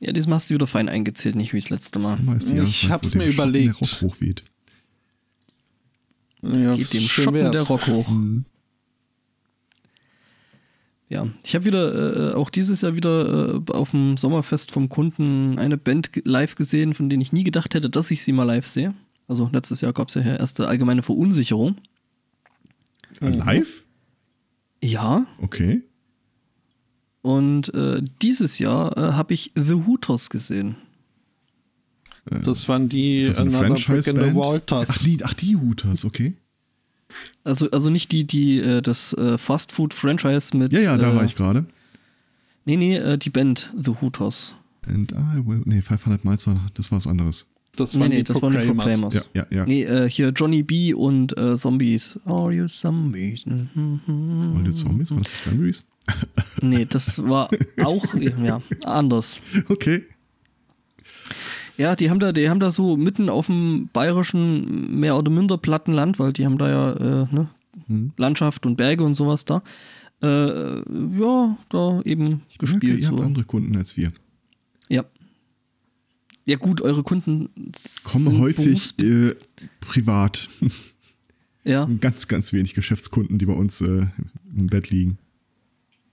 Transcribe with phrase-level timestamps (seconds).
[0.00, 2.18] Ja, diesmal hast du wieder fein eingezählt, nicht wie das letzte Mal.
[2.18, 3.80] Die Ich hab's mir überlegt.
[3.80, 4.42] Der Rock hochweht.
[6.42, 7.52] Ja, Geht dem schön Schotten wär's.
[7.52, 8.08] der Rock hoch.
[8.10, 8.44] Mhm.
[11.08, 15.56] Ja, ich habe wieder, äh, auch dieses Jahr wieder äh, auf dem Sommerfest vom Kunden
[15.58, 18.66] eine Band live gesehen, von denen ich nie gedacht hätte, dass ich sie mal live
[18.66, 18.92] sehe.
[19.28, 21.76] Also letztes Jahr gab es ja hier erste allgemeine Verunsicherung.
[23.20, 23.84] Live?
[24.82, 25.82] Ja, Okay.
[27.26, 30.76] Und äh, dieses Jahr äh, habe ich The Hooters gesehen.
[32.24, 34.36] Das waren die das eine Another Brick in the Franchise-Band?
[34.36, 34.90] Walters.
[34.90, 36.34] Ach die, ach, die Hooters, okay.
[37.42, 40.72] Also, also nicht die, die äh, das äh, Fast-Food-Franchise mit.
[40.72, 41.66] Ja, ja, da äh, war ich gerade.
[42.64, 44.54] Nee, nee, äh, die Band The Hooters.
[44.86, 45.62] And I will.
[45.64, 47.48] Nee, 500 Miles war, das war was anderes.
[47.76, 48.86] Das Nee, waren nee, die das waren die Proclaimers.
[48.86, 49.14] Proclaimers.
[49.14, 49.66] Ja, ja, ja.
[49.66, 52.18] Nee, äh, hier Johnny B und äh, Zombies.
[52.24, 53.44] Are you zombies?
[53.76, 55.88] All the Zombies, war das die Cranberries?
[56.62, 57.50] Nee, das war
[57.82, 59.40] auch ja, anders.
[59.68, 60.02] Okay.
[61.76, 65.58] Ja, die haben da, die haben da so mitten auf dem bayerischen mehr oder minder
[65.58, 67.48] platten Land, weil die haben da ja äh, ne,
[67.88, 68.12] Hm.
[68.16, 69.62] Landschaft und Berge und sowas da.
[70.22, 70.76] Äh,
[71.20, 73.00] ja, da eben Ich merke, gespielt.
[73.00, 73.22] ihr habt So.
[73.22, 74.12] andere Kunden als wir.
[74.88, 75.04] Ja.
[76.46, 77.48] Ja gut, eure Kunden
[78.04, 79.34] Kommen häufig äh,
[79.80, 80.48] privat.
[81.64, 84.06] Ja, Ganz, ganz wenig Geschäftskunden, die bei uns äh,
[84.56, 85.18] im Bett liegen.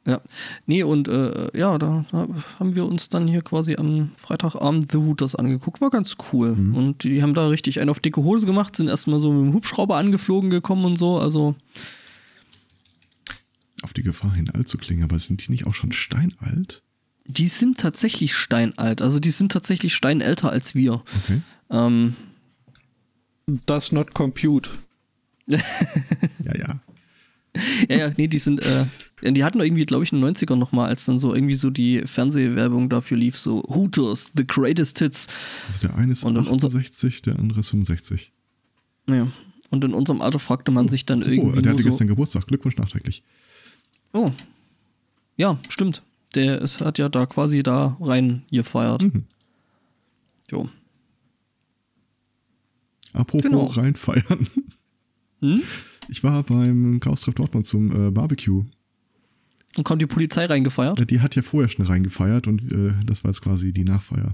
[0.07, 0.19] ja.
[0.65, 4.97] Nee, und äh, ja, da, da haben wir uns dann hier quasi am Freitagabend The
[4.97, 5.79] Hooters angeguckt.
[5.79, 6.55] War ganz cool.
[6.55, 6.73] Mhm.
[6.75, 9.53] Und die haben da richtig einen auf dicke Hose gemacht, sind erstmal so mit dem
[9.53, 11.19] Hubschrauber angeflogen gekommen und so.
[11.19, 11.53] Also,
[13.83, 16.82] Auf die Gefahr hin, alt zu klingen, aber sind die nicht auch schon steinalt?
[17.25, 19.01] Die sind tatsächlich steinalt.
[19.01, 21.03] Also, die sind tatsächlich steinälter als wir.
[21.23, 21.41] Okay.
[21.69, 22.15] Ähm,
[23.65, 24.69] Does not compute.
[25.47, 26.79] Ja, ja.
[27.89, 28.85] ja, ja, nee, die sind, äh,
[29.31, 32.01] die hatten irgendwie, glaube ich, in den 90ern nochmal, als dann so irgendwie so die
[32.05, 35.27] Fernsehwerbung dafür lief, so Hooters, the greatest hits.
[35.67, 38.31] Also der eine ist Und in unser- 68, der andere ist 65.
[39.09, 39.27] Ja.
[39.69, 41.51] Und in unserem Alter fragte man sich dann Oh, irgendwie.
[41.61, 42.47] der nur hatte so, gestern Geburtstag.
[42.47, 43.21] Glückwunsch nachträglich.
[44.13, 44.31] Oh.
[45.37, 46.01] Ja, stimmt.
[46.35, 49.03] Der ist, hat ja da quasi da rein gefeiert.
[49.03, 49.25] Mhm.
[50.49, 50.69] Jo.
[53.13, 53.65] Apropos Genau.
[53.65, 54.47] reinfeiern.
[55.41, 55.61] Hm?
[56.09, 58.63] Ich war beim Chaos-Treff Dortmund zum äh, Barbecue.
[59.77, 60.99] Und kommt die Polizei reingefeiert?
[61.01, 64.33] Äh, Die hat ja vorher schon reingefeiert und äh, das war jetzt quasi die Nachfeier.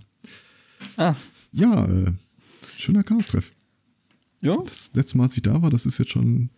[0.97, 1.15] Ah,
[1.51, 2.13] Ja, äh,
[2.77, 3.51] schöner Chaos-Treff.
[4.41, 4.55] ja.
[4.65, 6.49] Das letzte Mal, als ich da war, das ist jetzt schon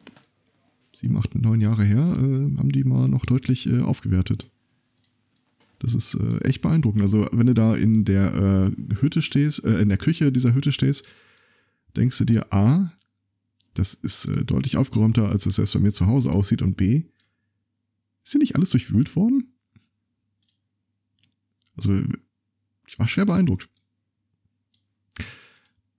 [0.95, 4.47] sieben, acht, neun Jahre her, äh, haben die mal noch deutlich äh, aufgewertet.
[5.81, 7.01] Das ist äh, echt beeindruckend.
[7.01, 10.71] Also, wenn du da in der äh, Hütte stehst, äh, in der Küche dieser Hütte
[10.71, 11.07] stehst,
[11.95, 12.91] denkst du dir, A,
[13.73, 17.05] das ist äh, deutlich aufgeräumter, als es selbst bei mir zu Hause aussieht, und B,
[18.23, 19.55] ist ja nicht alles durchwühlt worden?
[21.75, 21.99] Also,
[22.87, 23.67] ich war schwer beeindruckt.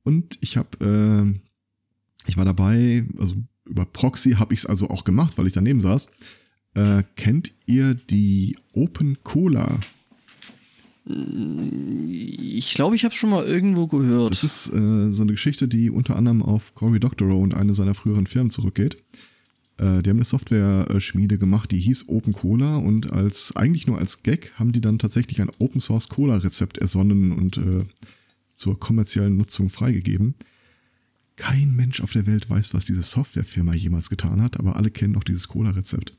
[0.04, 3.34] Und ich habe, äh, ich war dabei, also
[3.64, 6.06] über Proxy habe ich es also auch gemacht, weil ich daneben saß.
[6.74, 9.78] Äh, kennt ihr die Open Cola?
[11.04, 14.30] Ich glaube, ich habe schon mal irgendwo gehört.
[14.30, 17.94] Das ist äh, so eine Geschichte, die unter anderem auf Cory Doctorow und eine seiner
[17.94, 18.96] früheren Firmen zurückgeht.
[19.78, 24.22] Äh, die haben eine Software-Schmiede gemacht, die hieß Open Cola und als eigentlich nur als
[24.22, 27.84] Gag haben die dann tatsächlich ein Open Source Cola Rezept ersonnen und äh,
[28.52, 30.34] zur kommerziellen Nutzung freigegeben.
[31.34, 35.14] Kein Mensch auf der Welt weiß, was diese Softwarefirma jemals getan hat, aber alle kennen
[35.14, 36.14] noch dieses Cola-Rezept.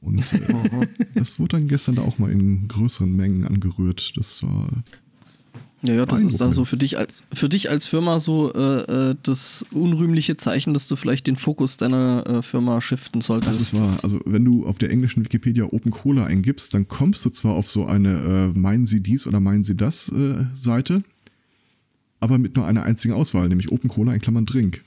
[0.00, 4.16] Und äh, das wurde dann gestern da auch mal in größeren Mengen angerührt.
[4.16, 4.68] Das war
[5.82, 9.10] ja, ja, das ist dann so für dich als für dich als Firma so äh,
[9.10, 13.50] äh, das unrühmliche Zeichen, dass du vielleicht den Fokus deiner äh, Firma shiften solltest.
[13.50, 13.98] Das ist wahr.
[14.02, 17.68] Also wenn du auf der englischen Wikipedia Open Cola eingibst, dann kommst du zwar auf
[17.68, 21.02] so eine äh, meinen Sie dies oder meinen Sie das äh, Seite,
[22.20, 24.82] aber mit nur einer einzigen Auswahl, nämlich Open Cola in Klammern Drink.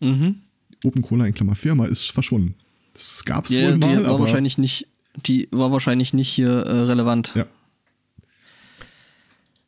[0.00, 0.36] mhm.
[0.84, 2.54] Open Cola in Klammer Firma ist verschwunden.
[2.94, 4.88] Das gab es Ja, wohl die mal, war aber wahrscheinlich nicht,
[5.26, 7.32] die war wahrscheinlich nicht hier äh, relevant.
[7.34, 7.46] ja.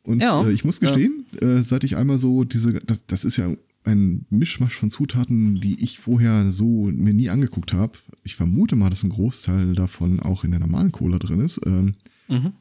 [0.03, 0.87] Und Ja, äh, ich muss ja.
[0.87, 3.51] gestehen, äh, seit ich einmal so diese, das, das ist ja
[3.83, 7.93] ein Mischmasch von Zutaten, die ich vorher so mir nie angeguckt habe.
[8.23, 11.59] Ich vermute mal, dass ein Großteil davon auch in der normalen Cola drin ist.
[11.65, 11.95] Ähm,
[12.29, 12.51] Mhm.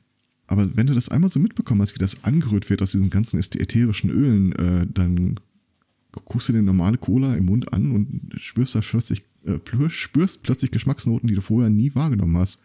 [0.46, 3.36] Aber wenn du das einmal so mitbekommen hast, wie das angerührt wird aus diesen ganzen
[3.40, 5.40] ätherischen Ölen, äh, dann
[6.24, 9.58] guckst du dir normale Cola im Mund an und spürst da plötzlich, äh,
[9.88, 12.60] spürst plötzlich Geschmacksnoten, die du vorher nie wahrgenommen hast.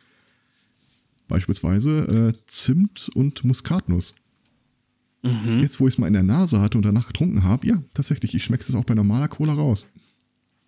[1.28, 4.16] Beispielsweise äh, Zimt und Muskatnuss.
[5.24, 5.60] Mhm.
[5.62, 8.34] Jetzt, wo ich es mal in der Nase hatte und danach getrunken habe, ja, tatsächlich,
[8.34, 9.86] ich schmeck's es auch bei normaler Cola raus.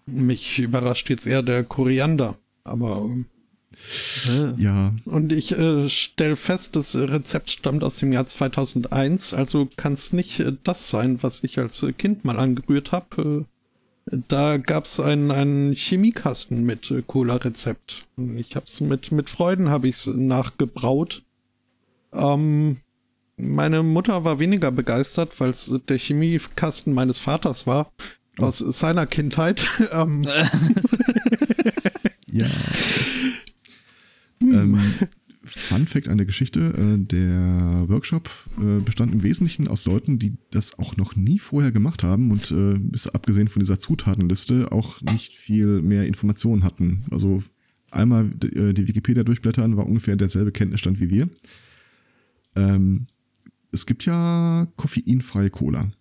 [0.06, 2.38] Mich überrascht jetzt eher der Koriander.
[2.64, 3.33] Aber ähm, Äh,
[4.58, 9.94] Ja, Und ich äh, stelle fest, das Rezept stammt aus dem Jahr 2001, also kann
[9.94, 13.46] es nicht äh, das sein, was ich als Kind mal angerührt habe.
[14.12, 18.06] Äh, da gab es einen, einen Chemiekasten mit äh, Cola-Rezept.
[18.16, 21.24] Und Ich habe es mit, mit Freuden habe ich nachgebraut.
[22.14, 22.78] Ähm,
[23.38, 27.92] meine Mutter war weniger begeistert, weil es der Chemiekasten meines Vaters war.
[28.38, 29.66] Aus seiner Kindheit.
[29.92, 30.24] ähm,
[32.32, 32.48] ja.
[34.54, 34.80] ähm,
[35.46, 40.38] Fun Fact an der Geschichte: äh, Der Workshop äh, bestand im Wesentlichen aus Leuten, die
[40.52, 45.02] das auch noch nie vorher gemacht haben und äh, bis abgesehen von dieser Zutatenliste auch
[45.02, 47.04] nicht viel mehr Informationen hatten.
[47.12, 47.44] Also
[47.92, 51.30] einmal äh, die Wikipedia durchblättern war ungefähr derselbe Kenntnisstand wie wir.
[52.56, 53.08] Ähm,
[53.72, 55.92] es gibt ja koffeinfreie Cola.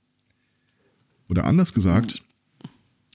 [1.29, 2.23] Oder anders gesagt,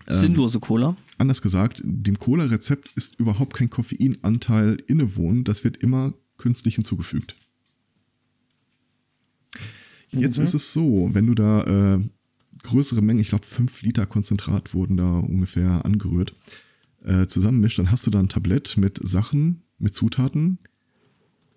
[0.07, 0.97] ähm, Sinnlose Cola.
[1.17, 7.35] Anders gesagt, dem Cola-Rezept ist überhaupt kein Koffeinanteil innewohnend, das wird immer künstlich hinzugefügt.
[10.11, 10.43] Jetzt Mhm.
[10.45, 11.99] ist es so, wenn du da äh,
[12.63, 16.35] größere Mengen, ich glaube 5 Liter Konzentrat wurden da ungefähr angerührt,
[17.03, 20.59] äh, zusammenmischt, dann hast du da ein Tablett mit Sachen, mit Zutaten,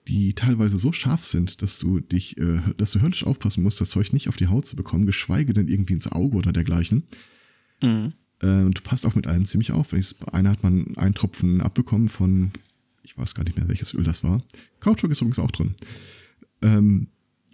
[0.09, 3.91] die teilweise so scharf sind, dass du dich, äh, dass du höllisch aufpassen musst, das
[3.91, 7.05] Zeug nicht auf die Haut zu bekommen, geschweige denn irgendwie ins Auge oder dergleichen.
[7.83, 8.12] Mhm.
[8.40, 9.94] Äh, und du passt auch mit allem ziemlich auf.
[10.32, 12.50] Einer hat man einen Tropfen abbekommen von,
[13.02, 14.42] ich weiß gar nicht mehr, welches Öl das war.
[14.81, 15.75] Kautschuk ist übrigens auch drin.
[16.62, 17.08] Ähm,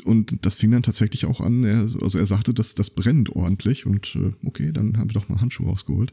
[0.04, 1.64] und das fing dann tatsächlich auch an.
[1.64, 3.86] Er, also er sagte, dass das brennt ordentlich.
[3.86, 6.12] Und äh, okay, dann haben wir doch mal Handschuhe rausgeholt.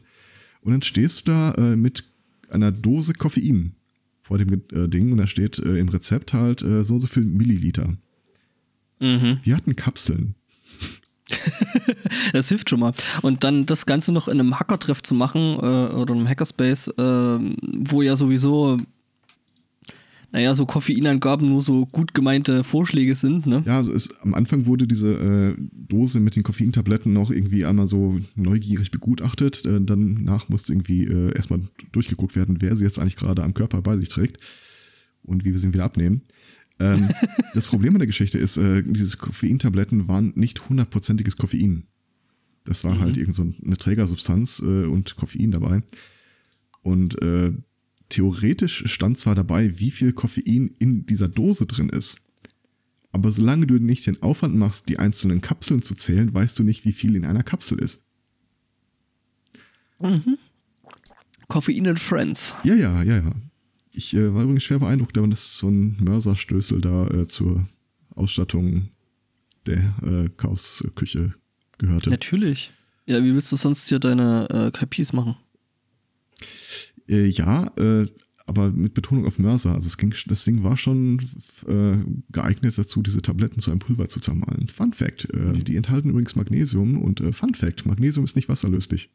[0.62, 2.04] Und dann stehst du da äh, mit
[2.50, 3.74] einer Dose Koffein
[4.22, 7.94] vor dem äh, Ding und da steht im Rezept halt so und so viel Milliliter.
[9.00, 9.38] Mhm.
[9.42, 10.34] Wir hatten Kapseln.
[12.32, 12.92] Das hilft schon mal.
[13.22, 17.38] Und dann das Ganze noch in einem Hackertreff zu machen äh, oder einem Hackerspace, äh,
[17.60, 18.76] wo ja sowieso,
[20.32, 23.62] naja, so Koffeinangaben nur so gut gemeinte Vorschläge sind, ne?
[23.66, 27.86] Ja, also es, am Anfang wurde diese äh, Dose mit den Koffeintabletten noch irgendwie einmal
[27.86, 29.64] so neugierig begutachtet.
[29.64, 31.60] Äh, danach musste irgendwie äh, erstmal
[31.92, 34.38] durchgeguckt werden, wer sie jetzt eigentlich gerade am Körper bei sich trägt
[35.22, 36.22] und wie wir sie wieder abnehmen.
[36.80, 37.08] Ähm,
[37.54, 41.86] das Problem an der Geschichte ist, äh, diese Koffeintabletten waren nicht hundertprozentiges Koffein.
[42.64, 43.00] Das war Mhm.
[43.00, 45.82] halt irgend so eine Trägersubstanz äh, und Koffein dabei.
[46.82, 47.52] Und äh,
[48.08, 52.20] theoretisch stand zwar dabei, wie viel Koffein in dieser Dose drin ist.
[53.12, 56.84] Aber solange du nicht den Aufwand machst, die einzelnen Kapseln zu zählen, weißt du nicht,
[56.84, 58.06] wie viel in einer Kapsel ist.
[61.48, 62.54] Koffein and Friends.
[62.64, 63.32] Ja, ja, ja, ja.
[63.96, 67.64] Ich äh, war übrigens schwer beeindruckt, aber das so ein Mörserstößel da äh, zur
[68.16, 68.88] Ausstattung
[69.66, 71.34] der äh, Chaosküche
[71.78, 72.10] gehörte.
[72.10, 72.72] Natürlich.
[73.06, 75.36] Ja, wie willst du sonst hier deine äh, KPs machen?
[77.08, 78.08] Äh, ja, äh,
[78.46, 79.74] aber mit Betonung auf Mörser.
[79.74, 81.20] Also es ging, das Ding war schon
[81.66, 81.96] äh,
[82.30, 84.66] geeignet dazu, diese Tabletten zu einem Pulver zu zermahlen.
[84.66, 88.48] Fun Fact, äh, die, die enthalten übrigens Magnesium und äh, Fun Fact, Magnesium ist nicht
[88.48, 89.10] wasserlöslich.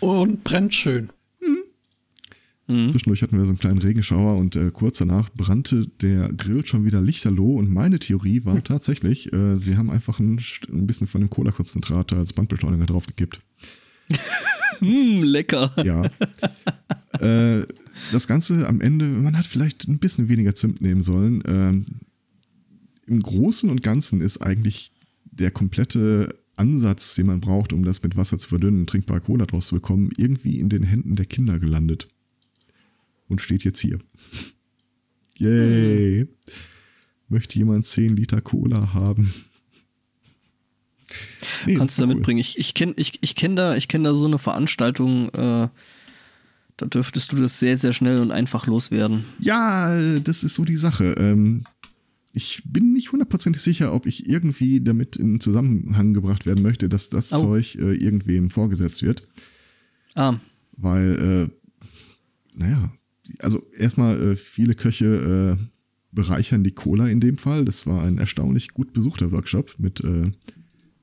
[0.00, 1.10] Und brennt schön.
[2.70, 2.86] Mhm.
[2.86, 6.84] Zwischendurch hatten wir so einen kleinen Regenschauer und äh, kurz danach brannte der Grill schon
[6.84, 10.40] wieder lichterloh und meine Theorie war tatsächlich, äh, sie haben einfach ein,
[10.72, 13.40] ein bisschen von dem Cola-Konzentrat als Bandbeschleuniger draufgekippt.
[14.78, 15.70] Hm, lecker.
[15.84, 16.04] Ja.
[17.20, 17.66] äh,
[18.12, 21.42] das Ganze am Ende, man hat vielleicht ein bisschen weniger Zimt nehmen sollen.
[21.46, 21.84] Ähm,
[23.06, 24.92] Im Großen und Ganzen ist eigentlich
[25.24, 29.66] der komplette Ansatz, den man braucht, um das mit Wasser zu verdünnen, trinkbare Cola draus
[29.66, 32.08] zu bekommen, irgendwie in den Händen der Kinder gelandet.
[33.30, 33.98] Und steht jetzt hier.
[35.38, 36.26] Yay.
[37.28, 39.32] Möchte jemand 10 Liter Cola haben?
[41.66, 42.16] Nee, Kannst du da cool.
[42.16, 42.40] mitbringen.
[42.40, 45.68] Ich, ich kenne ich, ich kenn da, ich kenn da so eine Veranstaltung, äh,
[46.76, 49.24] da dürftest du das sehr, sehr schnell und einfach loswerden.
[49.38, 51.14] Ja, das ist so die Sache.
[51.18, 51.64] Ähm,
[52.32, 57.10] ich bin nicht hundertprozentig sicher, ob ich irgendwie damit in Zusammenhang gebracht werden möchte, dass
[57.10, 57.40] das Au.
[57.40, 59.26] Zeug äh, irgendwem vorgesetzt wird.
[60.14, 60.36] Ah,
[60.76, 62.92] Weil, äh, naja,
[63.38, 65.64] also erstmal äh, viele Köche äh,
[66.12, 67.64] bereichern die Cola in dem Fall.
[67.64, 70.32] Das war ein erstaunlich gut besuchter Workshop mit, äh,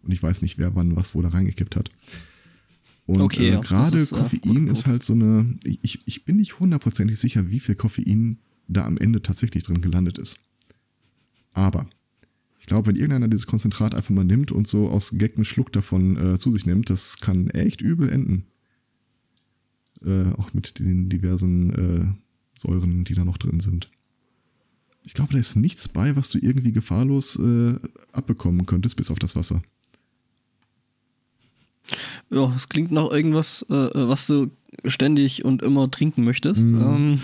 [0.03, 1.89] und ich weiß nicht, wer wann was wo da reingekippt hat.
[3.05, 6.37] Und Okay, äh, ja, gerade äh, Koffein gut, ist halt so eine, ich, ich bin
[6.37, 10.39] nicht hundertprozentig sicher, wie viel Koffein da am Ende tatsächlich drin gelandet ist.
[11.53, 11.87] Aber
[12.59, 15.71] ich glaube, wenn irgendeiner dieses Konzentrat einfach mal nimmt und so aus Gag einen Schluck
[15.71, 18.45] davon äh, zu sich nimmt, das kann echt übel enden.
[20.05, 22.05] Äh, auch mit den diversen äh,
[22.57, 23.89] Säuren, die da noch drin sind.
[25.03, 27.79] Ich glaube, da ist nichts bei, was du irgendwie gefahrlos äh,
[28.11, 29.61] abbekommen könntest, bis auf das Wasser.
[32.29, 34.51] Ja, es klingt nach irgendwas, äh, was du
[34.85, 36.65] ständig und immer trinken möchtest.
[36.65, 36.81] Mhm.
[36.81, 37.19] Ähm,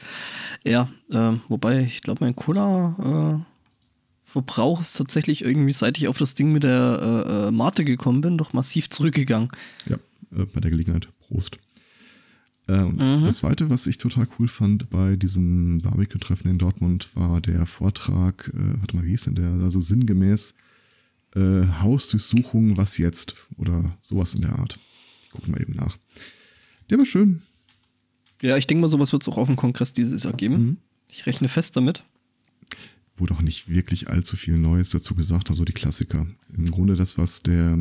[0.64, 6.36] ja, äh, wobei ich glaube, mein Cola-Verbrauch äh, ist tatsächlich irgendwie, seit ich auf das
[6.36, 9.50] Ding mit der äh, Mate gekommen bin, doch massiv zurückgegangen.
[9.86, 9.96] Ja,
[10.30, 11.08] bei der Gelegenheit.
[11.26, 11.58] Prost.
[12.68, 13.24] Mhm.
[13.24, 18.50] Das zweite, was ich total cool fand bei diesem Barbecue-Treffen in Dortmund, war der Vortrag,
[18.52, 19.48] warte mal, wie hieß denn der?
[19.62, 20.54] Also sinngemäß
[21.34, 23.34] äh, Hausdurchsuchung, was jetzt?
[23.56, 24.78] Oder sowas in der Art.
[25.22, 25.96] Ich gucke mal eben nach.
[26.90, 27.42] Der war schön.
[28.40, 30.54] Ja, ich denke mal, sowas wird es auch auf dem Kongress dieses Jahr geben.
[30.54, 30.76] Mhm.
[31.08, 32.02] Ich rechne fest damit.
[33.16, 36.26] Wurde auch nicht wirklich allzu viel Neues dazu gesagt, also die Klassiker.
[36.56, 37.78] Im Grunde das, was der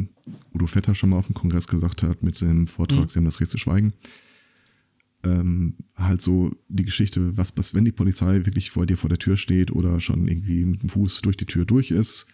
[0.53, 3.09] Udo Vetter schon mal auf dem Kongress gesagt hat mit seinem Vortrag, mhm.
[3.09, 3.93] sie haben das Recht zu schweigen.
[5.27, 9.19] Ähm, halt so die Geschichte, was, was, wenn die Polizei wirklich vor dir vor der
[9.19, 12.27] Tür steht oder schon irgendwie mit dem Fuß durch die Tür durch ist,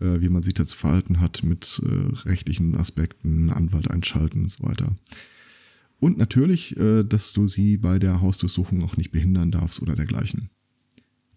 [0.00, 4.64] äh, wie man sich dazu verhalten hat mit äh, rechtlichen Aspekten, Anwalt einschalten und so
[4.64, 4.96] weiter.
[6.00, 10.50] Und natürlich, äh, dass du sie bei der Hausdurchsuchung auch nicht behindern darfst oder dergleichen.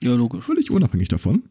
[0.03, 0.45] Ja, logisch.
[0.45, 1.43] Völlig unabhängig davon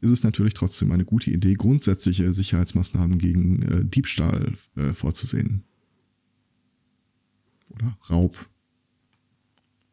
[0.00, 5.64] ist es natürlich trotzdem eine gute Idee, grundsätzliche Sicherheitsmaßnahmen gegen äh, Diebstahl äh, vorzusehen.
[7.80, 8.48] Oder Raub.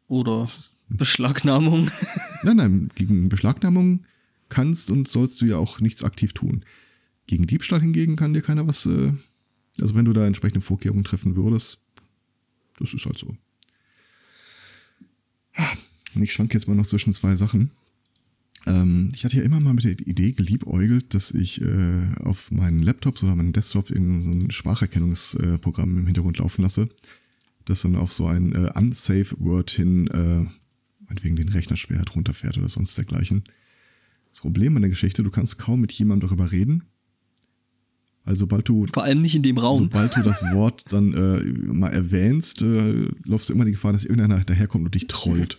[0.08, 0.46] Oder
[0.88, 1.90] Beschlagnahmung.
[2.42, 4.06] Nein, nein, gegen Beschlagnahmung
[4.48, 6.64] kannst und sollst du ja auch nichts aktiv tun.
[7.26, 9.12] Gegen Diebstahl hingegen kann dir keiner was, äh,
[9.80, 11.82] also wenn du da entsprechende Vorkehrungen treffen würdest,
[12.78, 13.36] das ist halt so.
[16.14, 17.70] Und ich schwank jetzt mal noch zwischen zwei Sachen.
[18.66, 22.82] Ähm, ich hatte ja immer mal mit der Idee geliebäugelt, dass ich äh, auf meinen
[22.82, 26.88] Laptops oder meinen Desktop irgendein so ein Spracherkennungsprogramm im Hintergrund laufen lasse,
[27.68, 30.46] das dann auf so ein äh, unsafe Word hin, äh,
[31.06, 33.44] meinetwegen den Rechner schwer runterfährt oder sonst dergleichen.
[34.30, 36.84] Das Problem an der Geschichte, du kannst kaum mit jemandem darüber reden.
[38.24, 41.44] Also sobald du vor allem nicht in dem Raum, sobald du das Wort dann äh,
[41.72, 45.56] mal erwähnst, äh, läufst du immer die Gefahr, dass irgendeiner daherkommt und dich trollt.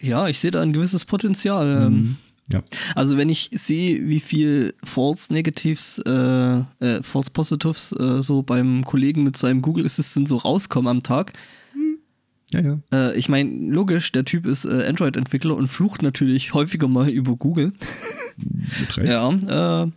[0.00, 1.86] Ja, ich sehe da ein gewisses Potenzial.
[1.86, 1.94] Ähm.
[1.94, 2.16] Mhm.
[2.52, 2.62] Ja.
[2.94, 8.84] Also wenn ich sehe, wie viel False Negatives, äh, äh, False Positives äh, so beim
[8.84, 11.32] Kollegen mit seinem Google Assistant so rauskommen am Tag,
[12.52, 12.78] ja, ja.
[12.92, 17.34] Äh, ich meine, logisch, der Typ ist äh, Android-Entwickler und flucht natürlich häufiger mal über
[17.36, 17.72] Google.
[18.36, 19.08] Mit Recht.
[19.08, 19.90] Ja, äh,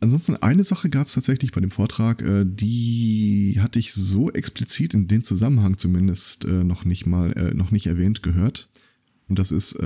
[0.00, 4.92] Ansonsten eine Sache gab es tatsächlich bei dem Vortrag, äh, die hatte ich so explizit
[4.92, 8.68] in dem Zusammenhang zumindest äh, noch nicht mal, äh, noch nicht erwähnt gehört.
[9.28, 9.78] Und das ist,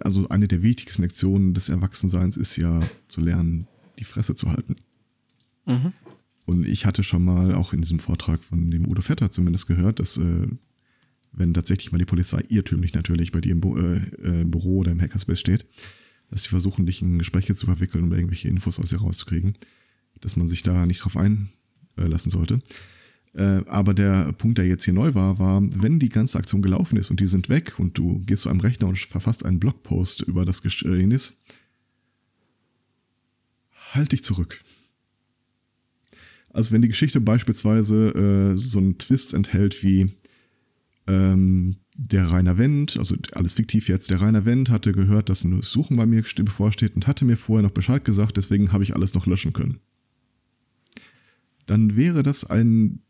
[0.00, 3.66] also eine der wichtigsten Lektionen des Erwachsenseins ist ja zu lernen,
[3.98, 4.76] die Fresse zu halten.
[5.66, 5.92] Mhm.
[6.46, 10.00] Und ich hatte schon mal auch in diesem Vortrag von dem Udo Vetter zumindest gehört,
[10.00, 10.48] dass äh,
[11.32, 14.90] wenn tatsächlich mal die Polizei irrtümlich natürlich bei dir im Bo äh, äh, Büro oder
[14.90, 15.66] im Hackerspace steht,
[16.30, 19.54] dass sie versuchen, dich in Gespräche zu verwickeln oder irgendwelche Infos aus dir rauszukriegen,
[20.20, 22.60] dass man sich da nicht drauf einlassen sollte.
[23.34, 26.96] Äh, aber der Punkt, der jetzt hier neu war, war, wenn die ganze Aktion gelaufen
[26.96, 30.22] ist und die sind weg und du gehst zu einem Rechner und verfasst einen Blogpost
[30.22, 31.40] über das Geschehnis,
[33.92, 34.62] halt dich zurück.
[36.52, 40.12] Also wenn die Geschichte beispielsweise äh, so einen Twist enthält wie
[41.06, 45.62] ähm, der Rainer Wendt, also alles fiktiv jetzt, der Rainer Wendt hatte gehört, dass eine
[45.62, 49.14] Suchen bei mir bevorsteht und hatte mir vorher noch Bescheid gesagt, deswegen habe ich alles
[49.14, 49.78] noch löschen können.
[51.66, 53.00] Dann wäre das ein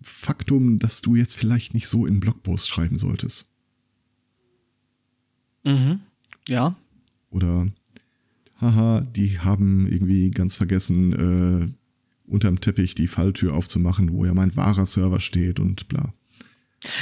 [0.00, 3.50] Faktum, dass du jetzt vielleicht nicht so in Blogpost schreiben solltest.
[5.64, 6.00] Mhm.
[6.48, 6.76] Ja.
[7.30, 7.66] Oder,
[8.60, 14.54] haha, die haben irgendwie ganz vergessen, äh, unterm Teppich die Falltür aufzumachen, wo ja mein
[14.56, 16.12] wahrer Server steht und bla.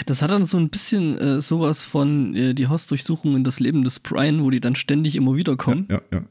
[0.06, 3.84] Das hat dann so ein bisschen äh, sowas von äh, die Hausdurchsuchung in das Leben
[3.84, 5.86] des Brian, wo die dann ständig immer wieder kommen.
[5.90, 6.18] Ja, ja.
[6.18, 6.24] ja.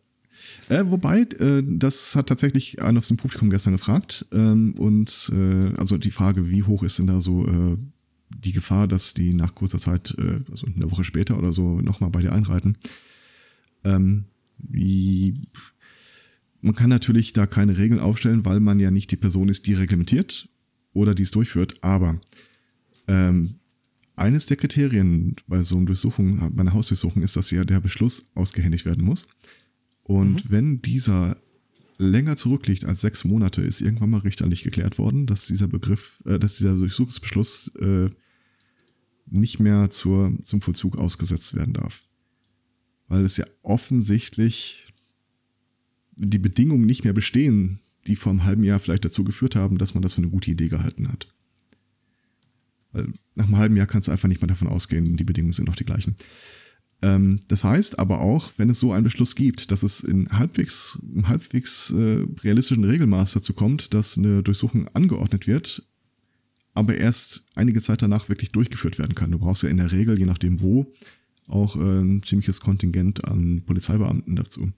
[0.69, 4.25] Äh, wobei, äh, das hat tatsächlich einer aus dem Publikum gestern gefragt.
[4.31, 7.77] Ähm, und äh, also die Frage, wie hoch ist denn da so äh,
[8.29, 10.15] die Gefahr, dass die nach kurzer Zeit,
[10.49, 12.77] also eine Woche später oder so, nochmal bei dir einreiten.
[13.83, 14.25] Ähm,
[14.57, 15.35] wie
[16.63, 19.73] man kann natürlich da keine Regeln aufstellen, weil man ja nicht die Person ist, die
[19.73, 20.47] reglementiert
[20.93, 21.75] oder die es durchführt.
[21.81, 22.19] Aber
[23.07, 23.55] ähm,
[24.15, 28.31] eines der Kriterien bei so einer Durchsuchung, bei einer Hausdurchsuchung ist, dass ja der Beschluss
[28.33, 29.27] ausgehändigt werden muss.
[30.03, 30.49] Und mhm.
[30.49, 31.37] wenn dieser
[31.97, 36.39] länger zurückliegt als sechs Monate, ist irgendwann mal richterlich geklärt worden, dass dieser Begriff, äh,
[36.39, 38.09] dass dieser Durchsuchungsbeschluss äh,
[39.27, 42.03] nicht mehr zur, zum Vollzug ausgesetzt werden darf.
[43.07, 44.93] Weil es ja offensichtlich
[46.15, 49.93] die Bedingungen nicht mehr bestehen, die vor einem halben Jahr vielleicht dazu geführt haben, dass
[49.93, 51.33] man das für eine gute Idee gehalten hat.
[52.91, 55.65] Weil nach einem halben Jahr kannst du einfach nicht mehr davon ausgehen, die Bedingungen sind
[55.65, 56.15] noch die gleichen.
[57.03, 60.97] Ähm, das heißt aber auch, wenn es so einen Beschluss gibt, dass es in halbwegs,
[61.13, 65.85] im halbwegs äh, realistischen Regelmaß dazu kommt, dass eine Durchsuchung angeordnet wird,
[66.73, 69.31] aber erst einige Zeit danach wirklich durchgeführt werden kann.
[69.31, 70.93] Du brauchst ja in der Regel, je nachdem wo,
[71.49, 74.71] auch äh, ein ziemliches Kontingent an Polizeibeamten dazu.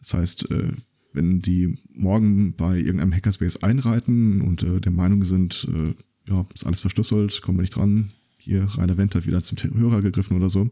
[0.00, 0.72] Das heißt, äh,
[1.12, 5.94] wenn die morgen bei irgendeinem Hackerspace einreiten und äh, der Meinung sind, äh,
[6.28, 8.10] ja, ist alles verschlüsselt, kommen wir nicht dran,
[8.48, 10.70] hier Rainer Wendt hat wieder zum Hörer gegriffen oder so,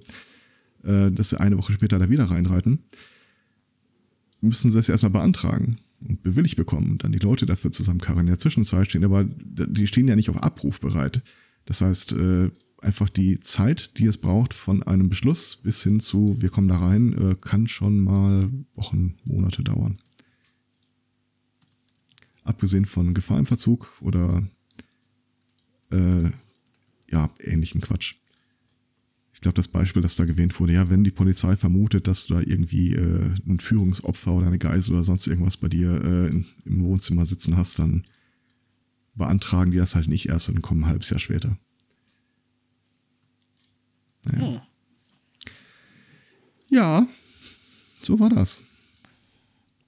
[0.83, 2.79] äh, dass sie eine Woche später da wieder reinreiten,
[4.41, 8.21] müssen sie das erstmal beantragen und bewilligt bekommen und dann die Leute dafür zusammenkarren.
[8.21, 11.23] In der Zwischenzeit stehen aber, die stehen ja nicht auf Abruf bereit.
[11.67, 16.37] Das heißt, äh, einfach die Zeit, die es braucht von einem Beschluss bis hin zu,
[16.41, 19.99] wir kommen da rein, äh, kann schon mal Wochen, Monate dauern.
[22.43, 24.49] Abgesehen von Gefahr im Verzug oder
[25.91, 26.31] äh,
[27.11, 28.15] ja, ähnlichen Quatsch.
[29.33, 32.35] Ich glaube, das Beispiel, das da gewähnt wurde, ja, wenn die Polizei vermutet, dass du
[32.35, 36.47] da irgendwie äh, ein Führungsopfer oder eine Geisel oder sonst irgendwas bei dir äh, in,
[36.65, 38.05] im Wohnzimmer sitzen hast, dann
[39.15, 41.59] beantragen die das halt nicht erst und kommen ein halbes Jahr später.
[44.25, 44.47] Naja.
[44.47, 44.61] Hm.
[46.69, 47.07] Ja,
[48.03, 48.61] so war das.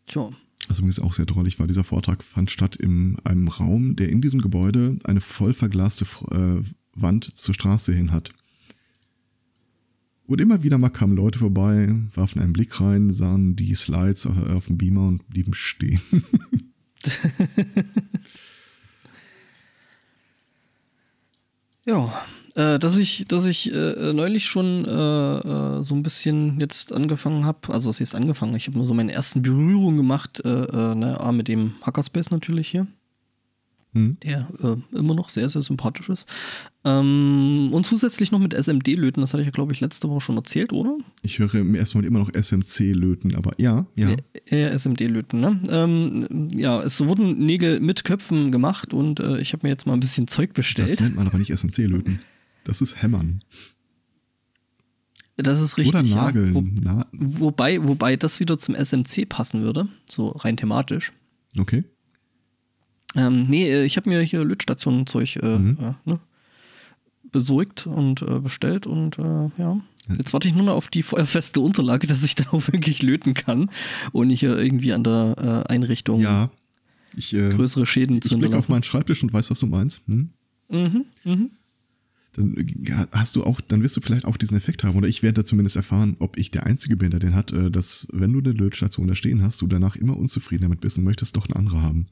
[0.06, 0.30] Tja.
[0.68, 4.20] Was übrigens auch sehr drollig war, dieser Vortrag fand statt in einem Raum, der in
[4.20, 6.62] diesem Gebäude eine voll verglaste äh,
[7.00, 8.31] Wand zur Straße hin hat.
[10.28, 14.67] Und immer wieder mal kamen Leute vorbei, warfen einen Blick rein, sahen die Slides auf,
[14.67, 16.02] dem Beamer und blieben stehen.
[21.87, 22.12] ja,
[22.57, 27.47] äh, dass ich, dass ich äh, neulich schon äh, äh, so ein bisschen jetzt angefangen
[27.47, 30.95] habe, also was jetzt angefangen, ich habe nur so meine ersten Berührungen gemacht, äh, äh,
[30.95, 32.87] ne, mit dem Hackerspace natürlich hier.
[33.99, 34.17] Hm.
[34.23, 34.49] Der
[34.93, 36.26] immer noch sehr, sehr sympathisch ist.
[36.85, 40.37] Ähm, und zusätzlich noch mit SMD-Löten, das hatte ich ja, glaube ich, letzte Woche schon
[40.37, 40.97] erzählt, oder?
[41.23, 44.14] Ich höre im ersten Moment immer noch SMC-Löten, aber ja, ja.
[44.50, 45.61] Ja, SMD-Löten, ne?
[45.69, 50.00] Ähm, ja, es wurden Nägel mit Köpfen gemacht und ich habe mir jetzt mal ein
[50.00, 50.93] bisschen Zeug bestellt.
[50.93, 52.21] Das nennt man aber nicht SMC-Löten.
[52.64, 53.43] Das ist Hämmern.
[55.37, 55.95] Das ist richtig.
[55.95, 56.83] Oder Nageln.
[56.85, 57.07] Ja.
[57.12, 61.12] Wo, wobei, wobei das wieder zum SMC passen würde, so rein thematisch.
[61.57, 61.85] Okay.
[63.14, 65.79] Ähm, nee, äh, ich habe mir hier Lötstationen-Zeug äh, mhm.
[65.81, 66.21] äh, ne,
[67.31, 69.81] besorgt und äh, bestellt und äh, ja.
[70.16, 73.35] Jetzt warte ich nur noch auf die feuerfeste Unterlage, dass ich dann auch wirklich löten
[73.35, 73.71] kann
[74.12, 76.51] und nicht irgendwie an der äh, Einrichtung ja,
[77.14, 80.07] ich, größere Schäden zu Ich blicke auf meinen Schreibtisch und weiß, was du meinst.
[80.07, 80.31] Hm?
[80.71, 81.51] Mhm, mhm
[82.33, 82.55] dann
[83.12, 84.97] hast du auch, dann wirst du vielleicht auch diesen Effekt haben.
[84.97, 88.07] Oder ich werde da zumindest erfahren, ob ich der Einzige bin, der den hat, dass
[88.12, 91.37] wenn du eine Lötstation da stehen hast, du danach immer unzufrieden damit bist und möchtest
[91.37, 92.07] doch eine andere haben.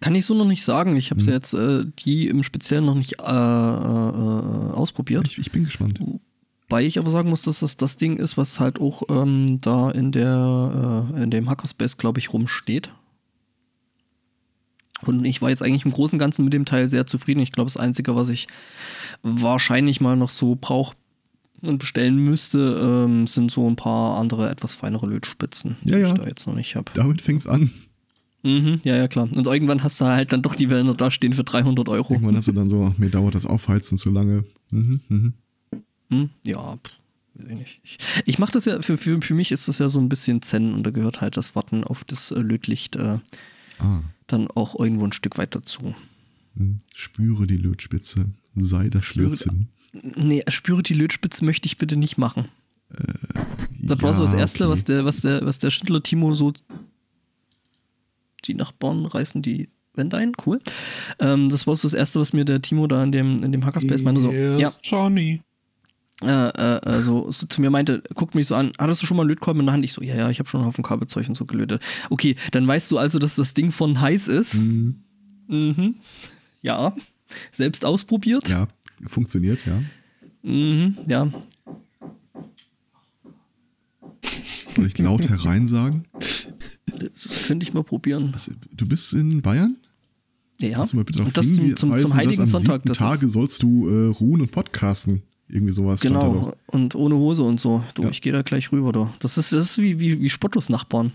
[0.00, 0.96] Kann ich so noch nicht sagen.
[0.96, 1.28] Ich habe hm.
[1.28, 5.26] jetzt äh, die im Speziellen noch nicht äh, äh, ausprobiert.
[5.26, 6.00] Ich, ich, bin gespannt.
[6.00, 9.90] Wobei ich aber sagen muss, dass das das Ding ist, was halt auch ähm, da
[9.90, 12.90] in der äh, in dem Hackerspace, glaube ich, rumsteht.
[15.02, 17.40] Und ich war jetzt eigentlich im Großen und Ganzen mit dem Teil sehr zufrieden.
[17.40, 18.48] Ich glaube, das Einzige, was ich
[19.22, 20.94] wahrscheinlich mal noch so brauche
[21.62, 26.14] und bestellen müsste, ähm, sind so ein paar andere, etwas feinere Lötspitzen, die ja, ich
[26.14, 26.90] da jetzt noch nicht habe.
[26.94, 27.70] Damit fängt's an.
[28.42, 29.28] Mhm, ja, ja, klar.
[29.30, 32.14] Und irgendwann hast du halt dann doch die Wälder da stehen für 300 Euro.
[32.14, 34.44] Irgendwann hast du dann so, mir dauert das Aufheizen zu lange.
[34.70, 35.34] Mhm, mhm.
[36.08, 36.98] Hm, ja, pff,
[37.84, 40.42] ich, ich mache das ja, für, für, für mich ist das ja so ein bisschen
[40.42, 43.18] Zen und da gehört halt das Warten auf das äh, Lötlicht äh,
[43.78, 45.94] ah dann auch irgendwo ein Stück weit dazu.
[46.56, 46.80] Hm.
[46.94, 49.68] Spüre die Lötspitze, sei das spüre, Lötzinn.
[49.92, 52.46] Nee, spüre die Lötspitze möchte ich bitte nicht machen.
[52.90, 53.12] Äh,
[53.82, 54.72] das ja, war so das Erste, okay.
[54.72, 56.52] was der, was der, was der Schindler Timo so.
[58.46, 60.60] Die Nachbarn reißen die Wände ein, cool.
[61.18, 63.64] Ähm, das war so das Erste, was mir der Timo da in dem, in dem
[63.64, 64.20] Hackerspace meinte.
[64.20, 65.42] So, ja, Johnny.
[66.22, 69.16] Äh, äh, äh, so, so, zu mir meinte, guckt mich so an, hattest du schon
[69.16, 69.84] mal einen Lötkolben in der Hand?
[69.84, 71.82] Ich so, ja, ja, ich habe schon einen Haufen Kabelzeug und so gelötet.
[72.10, 74.58] Okay, dann weißt du also, dass das Ding von heiß ist.
[74.58, 75.02] Mhm.
[75.48, 75.94] Mhm.
[76.60, 76.94] Ja.
[77.52, 78.48] Selbst ausprobiert.
[78.48, 78.68] Ja,
[79.06, 79.80] funktioniert, ja.
[80.42, 81.30] Mhm, ja.
[84.22, 86.04] Soll ich laut herein sagen?
[87.00, 88.34] Das könnte ich mal probieren.
[88.72, 89.76] Du bist in Bayern?
[90.60, 90.80] Ja.
[90.80, 92.82] und das zum, zum, zum Heiligen Sonntag.
[92.84, 95.22] Das Tage sollst du äh, ruhen und podcasten.
[95.48, 96.00] Irgendwie sowas.
[96.00, 97.82] Genau, und ohne Hose und so.
[97.94, 98.10] Du, ja.
[98.10, 99.10] ich gehe da gleich rüber, du.
[99.18, 101.12] Das ist, das ist wie, wie, wie Spottos Nachbarn.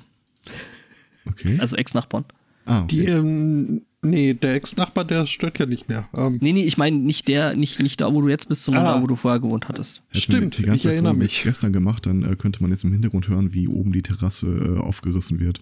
[1.26, 1.58] Okay.
[1.60, 2.26] Also Ex-Nachbarn.
[2.66, 2.88] Ah, okay.
[2.96, 6.08] Die, ähm, nee, der Ex-Nachbar, der stört ja nicht mehr.
[6.16, 8.86] Ähm, nee, nee, ich meine nicht der, nicht, nicht da, wo du jetzt bist, sondern
[8.86, 8.96] ah.
[8.96, 10.04] da, wo du vorher gewohnt hattest.
[10.12, 11.44] Stimmt, ich erinnere so mich.
[11.44, 14.80] gestern gemacht, dann äh, könnte man jetzt im Hintergrund hören, wie oben die Terrasse äh,
[14.80, 15.62] aufgerissen wird.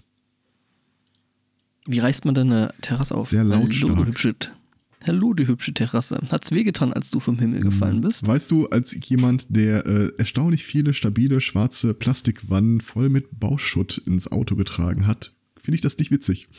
[1.86, 3.30] Wie reißt man denn eine Terrasse auf?
[3.30, 4.52] Sehr lautstark.
[5.06, 6.22] Hallo, du hübsche Terrasse.
[6.32, 8.26] Hat's wehgetan, als du vom Himmel gefallen bist?
[8.26, 14.32] Weißt du, als jemand, der äh, erstaunlich viele stabile schwarze Plastikwannen voll mit Bauschutt ins
[14.32, 16.48] Auto getragen hat, finde ich das nicht witzig.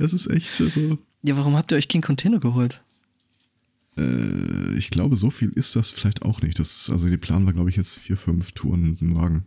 [0.00, 0.98] Es ist echt so.
[1.22, 2.80] Ja, warum habt ihr euch keinen Container geholt?
[3.96, 6.58] Äh, ich glaube, so viel ist das vielleicht auch nicht.
[6.58, 9.46] Das also die Plan war, glaube ich, jetzt vier, fünf Touren mit dem Wagen.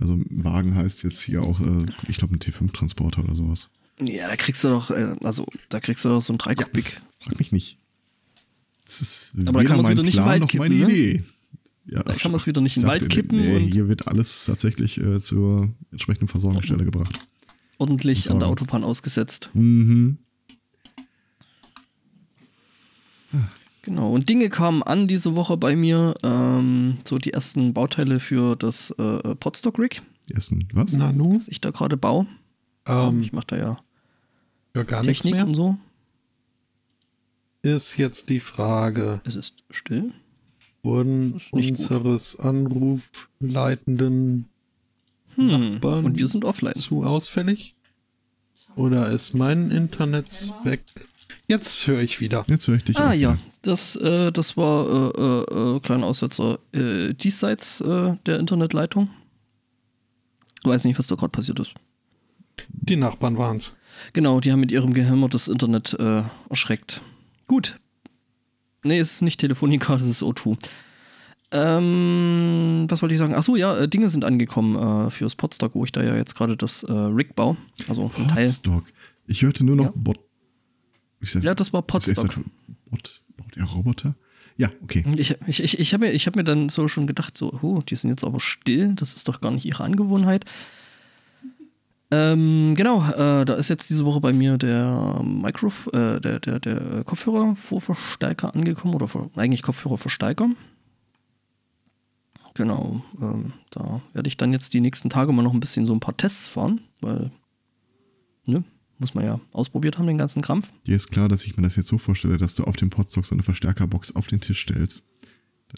[0.00, 3.70] Also ein Wagen heißt jetzt hier auch, äh, ich glaube, ein T5-Transporter oder sowas.
[4.00, 7.00] Ja, da kriegst du doch, äh, also da kriegst du doch so ein Dreikubik.
[7.20, 7.78] Frag mich nicht.
[8.84, 10.84] Das ist Aber da kann man's mein wieder nicht Plan meine kippen, ne?
[10.84, 11.24] Idee.
[11.86, 14.44] Ja, Da kann man's wieder nicht in den Wald kippen Nee, und- hier wird alles
[14.44, 17.18] tatsächlich äh, zur entsprechenden Versorgungsstelle gebracht.
[17.78, 18.48] Ordentlich an der.
[18.48, 19.50] Autobahn ausgesetzt.
[19.54, 20.18] Mhm.
[23.86, 24.12] Genau.
[24.12, 26.12] Und Dinge kamen an diese Woche bei mir.
[26.22, 30.92] Ähm, so die ersten Bauteile für das äh, Podstock Rig, Die ersten, was?
[30.92, 31.38] Nanu?
[31.38, 32.26] das ich da gerade baue.
[32.86, 33.76] Ähm, ich mache da ja
[34.74, 35.46] ja, gar nichts Technik mehr.
[35.46, 35.78] und so.
[37.62, 40.12] Ist jetzt die Frage, Es ist still.
[40.82, 41.78] wurden ist nicht gut.
[41.90, 44.46] unseres Anrufleitenden
[45.36, 45.46] Hm.
[45.72, 46.74] Nachbarn Und wir sind offline.
[46.74, 47.74] zu ausfällig?
[48.74, 50.82] Oder ist mein Internet weg?
[51.48, 52.44] Jetzt höre ich wieder.
[52.48, 53.42] Jetzt höre ich dich Ah ja, wieder.
[53.66, 59.10] Das, äh, das war äh, äh, äh, kleiner Aussetzer äh, diesseits äh, der Internetleitung.
[60.64, 61.74] Weiß nicht, was da gerade passiert ist.
[62.68, 63.76] Die Nachbarn waren's.
[64.12, 67.02] Genau, die haben mit ihrem Gehämmer das Internet äh, erschreckt.
[67.46, 67.78] Gut.
[68.82, 70.56] Nee, es ist nicht Telefonica, es ist O2.
[71.52, 73.34] Ähm, was wollte ich sagen?
[73.34, 76.84] Achso, ja, äh, Dinge sind angekommen fürs Podstock, wo ich da ja jetzt gerade das
[76.88, 77.56] Rig baue.
[77.88, 78.46] Also ein Teil.
[78.46, 78.84] Podstock.
[79.26, 79.92] Ich hörte nur noch Ja.
[79.94, 80.18] Bot.
[81.42, 81.86] Ja, das war das?
[81.86, 82.38] Podstock.
[82.90, 83.22] Bot?
[83.36, 84.14] Baut er Roboter?
[84.56, 85.04] Ja, okay.
[85.16, 87.96] Ich, ich, ich, ich habe mir, hab mir dann so schon gedacht, so, oh, die
[87.96, 90.46] sind jetzt aber still, das ist doch gar nicht ihre Angewohnheit.
[92.10, 96.60] Ähm, genau, äh, da ist jetzt diese Woche bei mir der Micro, äh, der, der,
[96.60, 100.50] der Kopfhörervorverstärker angekommen oder ver, eigentlich Kopfhörerverstärker.
[102.54, 105.92] Genau, ähm, da werde ich dann jetzt die nächsten Tage mal noch ein bisschen so
[105.92, 107.30] ein paar Tests fahren, weil,
[108.46, 108.64] ne,
[108.98, 110.72] muss man ja ausprobiert haben, den ganzen Krampf.
[110.86, 113.26] Dir ist klar, dass ich mir das jetzt so vorstelle, dass du auf dem Podstock
[113.26, 115.02] so eine Verstärkerbox auf den Tisch stellst.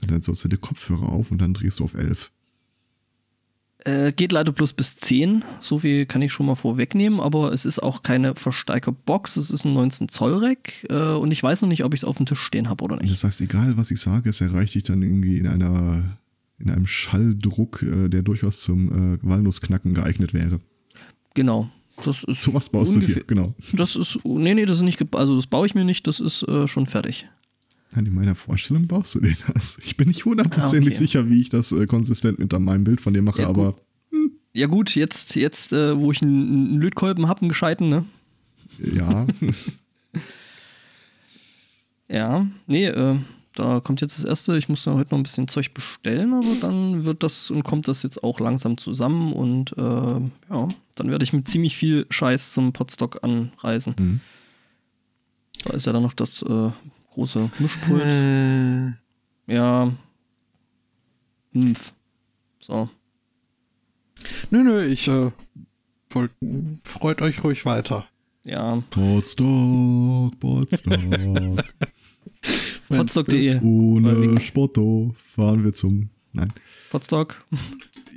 [0.06, 2.30] Dann, sollst du die Kopfhörer auf und dann drehst du auf 11.
[3.84, 5.44] Äh, geht leider bloß bis 10.
[5.60, 9.36] So viel kann ich schon mal vorwegnehmen, aber es ist auch keine Verstärkerbox.
[9.36, 12.04] Es ist ein 19 Zoll Rack äh, und ich weiß noch nicht, ob ich es
[12.04, 13.12] auf dem Tisch stehen habe oder nicht.
[13.12, 16.18] das heißt, egal was ich sage, es erreicht dich dann irgendwie in einer
[16.58, 20.60] in einem Schalldruck, äh, der durchaus zum äh, Walnussknacken geeignet wäre.
[21.34, 21.70] Genau.
[22.04, 23.54] Das ist So was baust du dir, genau.
[23.72, 26.42] Das ist, nee, nee, das ist nicht, also das baue ich mir nicht, das ist
[26.44, 27.28] äh, schon fertig.
[27.92, 29.78] Nein, in meiner Vorstellung baust du dir das.
[29.84, 31.04] Ich bin nicht hundertprozentig Ah, okay.
[31.06, 33.76] sicher, wie ich das äh, konsistent mit meinem Bild von dir mache, Ja, aber
[34.52, 38.04] Ja gut, jetzt, jetzt äh, wo ich einen, einen Lötkolben habe, einen gescheiten, ne?
[38.78, 39.26] ja.
[42.10, 43.16] Ja, nee, äh,
[43.58, 44.56] da kommt jetzt das erste.
[44.56, 47.88] Ich muss da heute noch ein bisschen Zeug bestellen, aber dann wird das und kommt
[47.88, 52.52] das jetzt auch langsam zusammen und äh, ja, dann werde ich mit ziemlich viel Scheiß
[52.52, 53.96] zum Potstock anreisen.
[53.98, 54.20] Hm.
[55.64, 56.70] Da ist ja dann noch das äh,
[57.12, 58.04] große Mischpult.
[58.04, 58.92] Äh,
[59.52, 59.92] Ja.
[61.52, 61.92] Mpf.
[62.60, 62.88] So.
[64.50, 65.32] nö, nö, ich äh,
[66.10, 66.30] wollt,
[66.84, 68.06] freut euch ruhig weiter.
[68.44, 68.82] Ja.
[68.90, 70.92] Podstock, Podstock.
[72.88, 73.60] Potstock.de.
[73.60, 76.08] Ohne Spotto fahren wir zum.
[76.32, 76.48] Nein.
[76.90, 77.44] Potstock.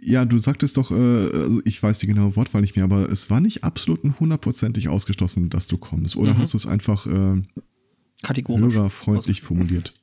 [0.04, 3.30] Ja, du sagtest doch, äh, also ich weiß die genaue Wortwahl nicht mehr, aber es
[3.30, 6.16] war nicht absolut und hundertprozentig ausgeschlossen, dass du kommst.
[6.16, 6.38] Oder Mhm.
[6.40, 7.42] hast du es einfach äh,
[8.24, 8.74] Kategorisch.
[8.76, 9.94] hörerfreundlich formuliert?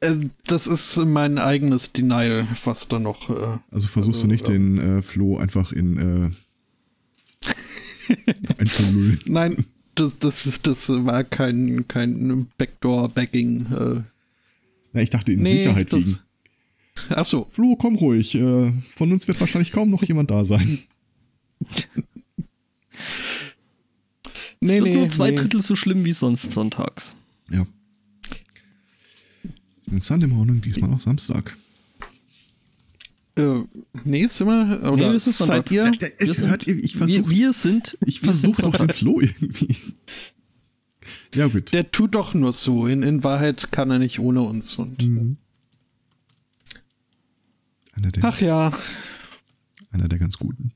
[0.00, 0.14] Äh,
[0.46, 3.30] das ist mein eigenes Denial, was da noch.
[3.30, 4.54] Äh, Also versuchst Also, du nicht ja.
[4.54, 6.30] den äh, Flo einfach in äh,
[8.58, 9.20] einzulullen.
[9.26, 9.56] nein,
[9.94, 13.66] das, das, das war kein, kein Backdoor-Bagging.
[13.66, 14.02] Äh,
[14.92, 16.18] Na, ich dachte in nee, Sicherheit das, wiegen.
[17.10, 18.34] Ach so, Flo, komm ruhig.
[18.34, 20.78] Äh, von uns wird wahrscheinlich kaum noch jemand da sein.
[24.60, 25.36] nee, es wird nee, nur zwei nee.
[25.36, 27.12] Drittel so schlimm wie sonst sonntags.
[27.50, 27.66] Ja.
[29.90, 31.56] In Sunday Morning, diesmal auch Samstag.
[33.36, 33.62] Äh,
[34.04, 35.84] nee, sind wir, oder Nee, das ist seid ihr?
[35.86, 37.98] Ja, Wir sind- hört ich Wir, versuche wir sind.
[38.04, 38.94] ich wir sind versuch doch den.
[38.94, 39.76] Flo irgendwie.
[41.34, 41.72] Ja, gut.
[41.72, 42.86] Der tut doch nur so.
[42.86, 44.76] In, in Wahrheit kann er nicht ohne uns.
[44.76, 45.36] Und Mhm.
[47.94, 48.72] Einer der, ach ja,
[49.90, 50.72] einer der ganz guten.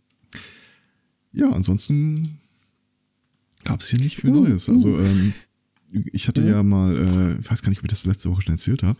[1.33, 2.39] Ja, ansonsten
[3.65, 4.69] gab es hier nicht viel Uh, Neues.
[4.69, 5.33] Also, ähm,
[6.13, 8.55] ich hatte ja mal, äh, ich weiß gar nicht, ob ich das letzte Woche schon
[8.55, 8.99] erzählt habe.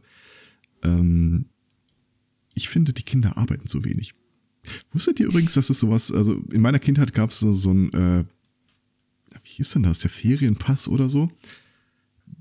[0.83, 1.47] Ähm,
[2.57, 4.15] ich finde, die Kinder arbeiten zu wenig.
[4.93, 7.93] Wusstet ihr übrigens, dass es sowas, also in meiner Kindheit gab es so, so ein,
[7.93, 8.25] äh,
[9.45, 11.31] wie hieß denn das, der Ferienpass oder so.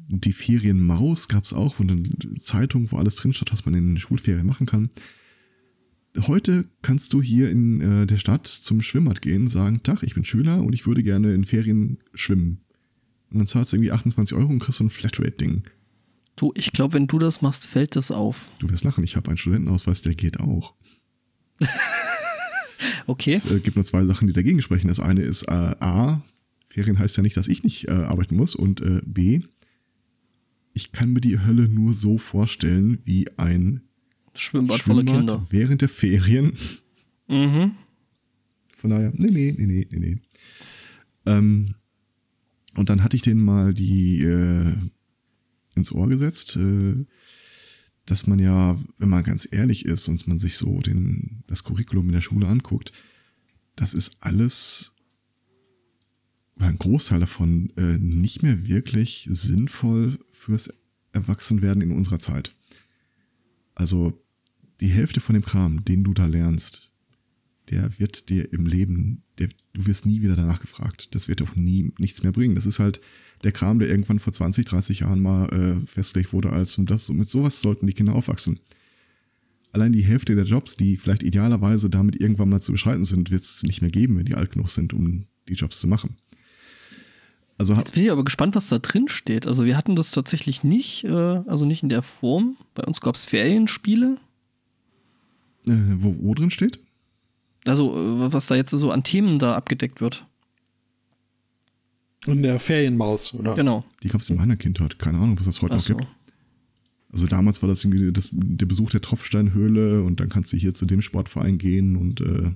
[0.08, 3.86] Die Ferienmaus gab es auch, von der Zeitung, wo alles drin steht, was man in
[3.86, 4.90] den Schulferien machen kann.
[6.18, 10.24] Heute kannst du hier in äh, der Stadt zum Schwimmbad gehen, sagen, Tag, ich bin
[10.24, 12.62] Schüler und ich würde gerne in Ferien schwimmen.
[13.32, 15.64] Und dann zahlst du irgendwie 28 Euro und kriegst so ein Flatrate-Ding.
[16.36, 18.50] Du, ich glaube, wenn du das machst, fällt das auf.
[18.60, 20.74] Du wirst lachen, ich habe einen Studentenausweis, der geht auch.
[23.08, 23.32] okay.
[23.32, 24.90] Es äh, gibt nur zwei Sachen, die dagegen sprechen.
[24.90, 26.22] Das eine ist äh, A,
[26.68, 28.54] Ferien heißt ja nicht, dass ich nicht äh, arbeiten muss.
[28.54, 29.40] Und äh, B,
[30.74, 33.82] ich kann mir die Hölle nur so vorstellen, wie ein
[34.34, 35.48] Schwimmbad, voller Kinder.
[35.50, 36.52] während der Ferien.
[37.30, 37.76] Mhm.
[38.76, 40.18] Von daher, nee, nee, nee, nee, nee, nee.
[41.26, 41.76] Ähm,
[42.76, 44.74] und dann hatte ich denen mal die äh,
[45.76, 47.06] ins Ohr gesetzt, äh,
[48.06, 52.08] dass man ja, wenn man ganz ehrlich ist und man sich so den, das Curriculum
[52.08, 52.92] in der Schule anguckt,
[53.76, 54.96] das ist alles,
[56.56, 60.74] oder ein Großteil davon, äh, nicht mehr wirklich sinnvoll fürs
[61.12, 62.56] Erwachsenwerden in unserer Zeit.
[63.74, 64.22] Also
[64.80, 66.92] die Hälfte von dem Kram, den du da lernst,
[67.70, 71.16] der wird dir im Leben, der, du wirst nie wieder danach gefragt.
[71.16, 72.56] Das wird auch nie nichts mehr bringen.
[72.56, 73.02] Das ist halt
[73.46, 77.10] der Kram, der irgendwann vor 20, 30 Jahren mal äh, festgelegt wurde, als und das,
[77.10, 78.60] und mit sowas sollten die Kinder aufwachsen.
[79.72, 83.42] Allein die Hälfte der Jobs, die vielleicht idealerweise damit irgendwann mal zu beschreiten sind, wird
[83.42, 86.18] es nicht mehr geben, wenn die alt genug sind, um die Jobs zu machen.
[87.58, 89.48] Also Jetzt bin ich aber gespannt, was da drin steht.
[89.48, 92.58] Also wir hatten das tatsächlich nicht, äh, also nicht in der Form.
[92.74, 94.18] Bei uns gab es Ferienspiele.
[95.68, 96.80] Äh, wo, wo drin steht?
[97.66, 100.26] Also äh, was da jetzt so an Themen da abgedeckt wird.
[102.28, 103.56] In der Ferienmaus, oder?
[103.56, 103.86] Genau.
[104.04, 104.98] Die gab es in meiner Kindheit.
[105.00, 105.96] Keine Ahnung, was das heute Ach noch so.
[105.96, 106.08] gibt.
[107.12, 110.74] Also damals war das irgendwie das, der Besuch der Tropfsteinhöhle und dann kannst du hier
[110.74, 112.52] zu dem Sportverein gehen und äh,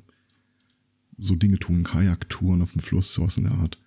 [1.17, 3.77] so Dinge tun, Kajaktouren auf dem Fluss, sowas in der Art.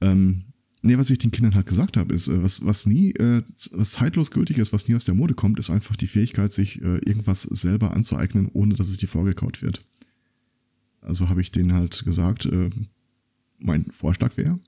[0.00, 0.44] Ähm,
[0.82, 3.92] nee, was ich den Kindern halt gesagt habe, ist, äh, was, was nie, äh, was
[3.92, 6.98] zeitlos gültig ist, was nie aus der Mode kommt, ist einfach die Fähigkeit, sich äh,
[6.98, 9.84] irgendwas selber anzueignen, ohne dass es dir vorgekaut wird.
[11.00, 12.70] Also habe ich denen halt gesagt, äh,
[13.58, 14.58] mein Vorschlag wäre.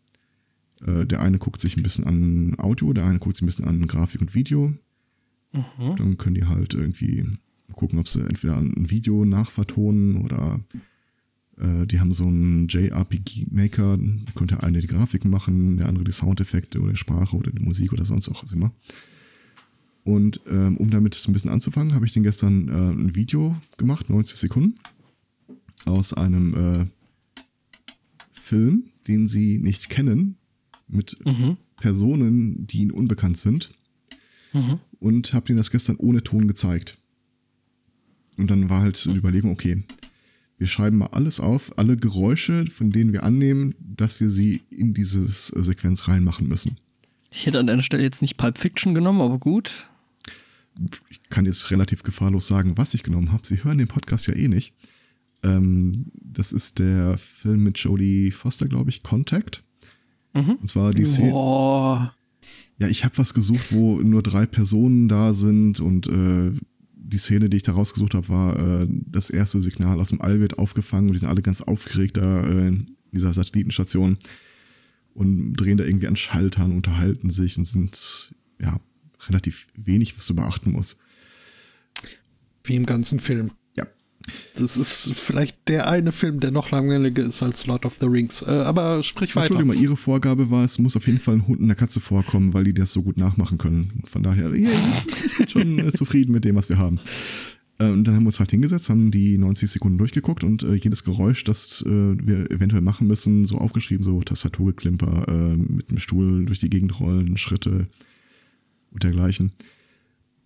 [0.87, 3.66] Äh, der eine guckt sich ein bisschen an Audio, der eine guckt sich ein bisschen
[3.66, 4.72] an Grafik und Video.
[5.53, 5.96] Mhm.
[5.96, 7.26] Dann können die halt irgendwie
[7.74, 10.61] gucken, ob sie entweder ein Video nachvertonen oder
[11.59, 16.05] äh, die haben so einen JRPG-Maker, da konnte der eine die Grafiken machen, der andere
[16.05, 18.72] die Soundeffekte oder die Sprache oder die Musik oder sonst auch was immer.
[20.05, 23.57] Und ähm, um damit so ein bisschen anzufangen, habe ich den gestern äh, ein Video
[23.76, 24.79] gemacht, 90 Sekunden,
[25.85, 26.87] aus einem äh,
[28.50, 30.34] Film, den sie nicht kennen,
[30.88, 31.56] mit mhm.
[31.76, 33.70] Personen, die ihnen unbekannt sind.
[34.52, 34.80] Mhm.
[34.98, 36.98] Und habe ihnen das gestern ohne Ton gezeigt.
[38.36, 39.84] Und dann war halt die Überlegung, okay,
[40.58, 44.94] wir schreiben mal alles auf, alle Geräusche, von denen wir annehmen, dass wir sie in
[44.94, 46.76] diese Sequenz reinmachen müssen.
[47.30, 49.88] Ich hätte an deiner Stelle jetzt nicht Pulp Fiction genommen, aber gut.
[51.08, 53.46] Ich kann jetzt relativ gefahrlos sagen, was ich genommen habe.
[53.46, 54.74] Sie hören den Podcast ja eh nicht.
[55.42, 59.62] Ähm, das ist der Film mit Jodie Foster, glaube ich, Contact.
[60.35, 60.57] Mhm.
[60.61, 61.33] Und zwar die Szene.
[61.33, 61.98] Oh.
[62.79, 66.53] Ja, ich habe was gesucht, wo nur drei Personen da sind und äh,
[66.94, 70.40] die Szene, die ich da rausgesucht habe, war äh, das erste Signal aus dem All
[70.40, 74.16] wird aufgefangen und die sind alle ganz aufgeregt da äh, in dieser Satellitenstation
[75.14, 78.81] und drehen da irgendwie an Schaltern, unterhalten sich und sind ja
[79.29, 80.98] relativ wenig, was du beachten musst.
[82.64, 83.50] Wie im ganzen Film.
[84.59, 88.42] Das ist vielleicht der eine Film, der noch langweiliger ist als Lord of the Rings.
[88.42, 89.46] Äh, aber sprich weiter.
[89.46, 92.00] Entschuldigung mal, Ihre Vorgabe war, es muss auf jeden Fall ein Hund und eine Katze
[92.00, 94.02] vorkommen, weil die das so gut nachmachen können.
[94.04, 94.70] Von daher, ja,
[95.06, 96.98] ich bin schon äh, zufrieden mit dem, was wir haben.
[97.78, 100.74] Äh, und dann haben wir uns halt hingesetzt, haben die 90 Sekunden durchgeguckt und äh,
[100.74, 105.98] jedes Geräusch, das äh, wir eventuell machen müssen, so aufgeschrieben, so Tastaturgeklimper, äh, mit dem
[105.98, 107.88] Stuhl durch die Gegend rollen, Schritte
[108.90, 109.52] und dergleichen.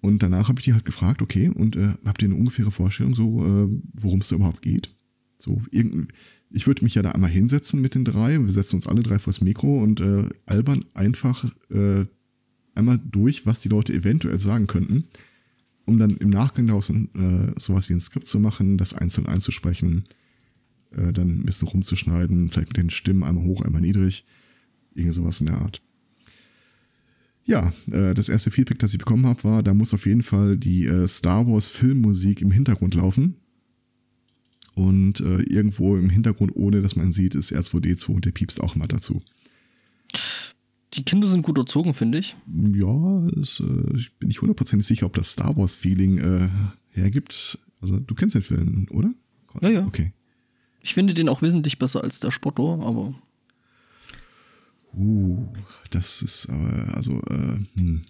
[0.04, 3.14] Und danach habe ich die halt gefragt, okay, und äh, habt ihr eine ungefähre Vorstellung,
[3.14, 4.90] so, äh, worum es da überhaupt geht?
[5.38, 6.12] So, irgend,
[6.50, 9.18] ich würde mich ja da einmal hinsetzen mit den drei, wir setzen uns alle drei
[9.18, 12.04] vors Mikro und äh, albern einfach äh,
[12.74, 15.04] einmal durch, was die Leute eventuell sagen könnten,
[15.86, 20.04] um dann im Nachgang daraus äh, sowas wie ein Skript zu machen, das einzeln einzusprechen,
[20.90, 24.26] äh, dann ein bisschen rumzuschneiden, vielleicht mit den Stimmen einmal hoch, einmal niedrig,
[24.94, 25.80] irgend sowas in der Art
[27.44, 30.56] ja, äh, das erste Feedback, das ich bekommen habe, war, da muss auf jeden Fall
[30.56, 33.36] die äh, Star Wars Filmmusik im Hintergrund laufen.
[34.74, 38.74] Und äh, irgendwo im Hintergrund, ohne dass man sieht, ist R2D2 und der piepst auch
[38.74, 39.22] mal dazu.
[40.94, 42.36] Die Kinder sind gut erzogen, finde ich.
[42.46, 46.48] Ja, es, äh, ich bin nicht hundertprozentig sicher, ob das Star Wars-Feeling äh,
[46.90, 47.58] hergibt.
[47.80, 49.12] Also, du kennst den Film, oder?
[49.60, 49.86] Ja, ja.
[49.86, 50.12] Okay.
[50.80, 53.14] Ich finde den auch wesentlich besser als der Spotto, aber.
[54.96, 55.46] Uh,
[55.90, 58.02] das ist aber, also, äh, hm.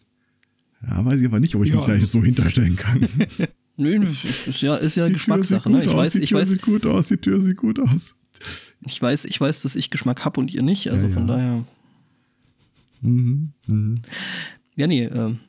[0.86, 3.00] Ja, weiß ich aber nicht, ob ich Ja, mich da jetzt so hinterstellen kann.
[3.76, 4.06] Nö,
[4.46, 5.68] ist ja, ist ja Die Geschmackssache.
[5.70, 5.82] Ne?
[5.82, 8.16] Ich aus, weiß, die ich Tür weiß, sieht gut aus, die Tür sieht gut aus.
[8.86, 10.90] ich weiß, ich weiß, dass ich Geschmack habe und ihr nicht.
[10.90, 11.34] Also Ja, von ja.
[11.36, 11.64] daher.
[13.00, 14.02] Mhm, mhm.
[14.76, 15.04] Ja, nee.
[15.04, 15.40] Ähm,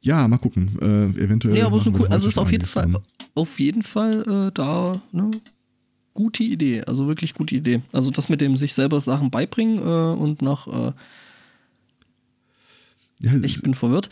[0.00, 0.78] Ja, mal gucken.
[0.80, 1.54] Äh, eventuell.
[1.54, 2.08] nee, aber so cool.
[2.08, 2.90] Also ist auf jeden Fall,
[3.34, 5.30] auf jeden Fall äh, da ne,
[6.16, 6.82] gute Idee.
[6.82, 7.82] Also wirklich gute Idee.
[7.92, 10.92] Also das mit dem sich selber Sachen beibringen äh, und nach äh,
[13.22, 14.10] Ja, ich bin verwirrt.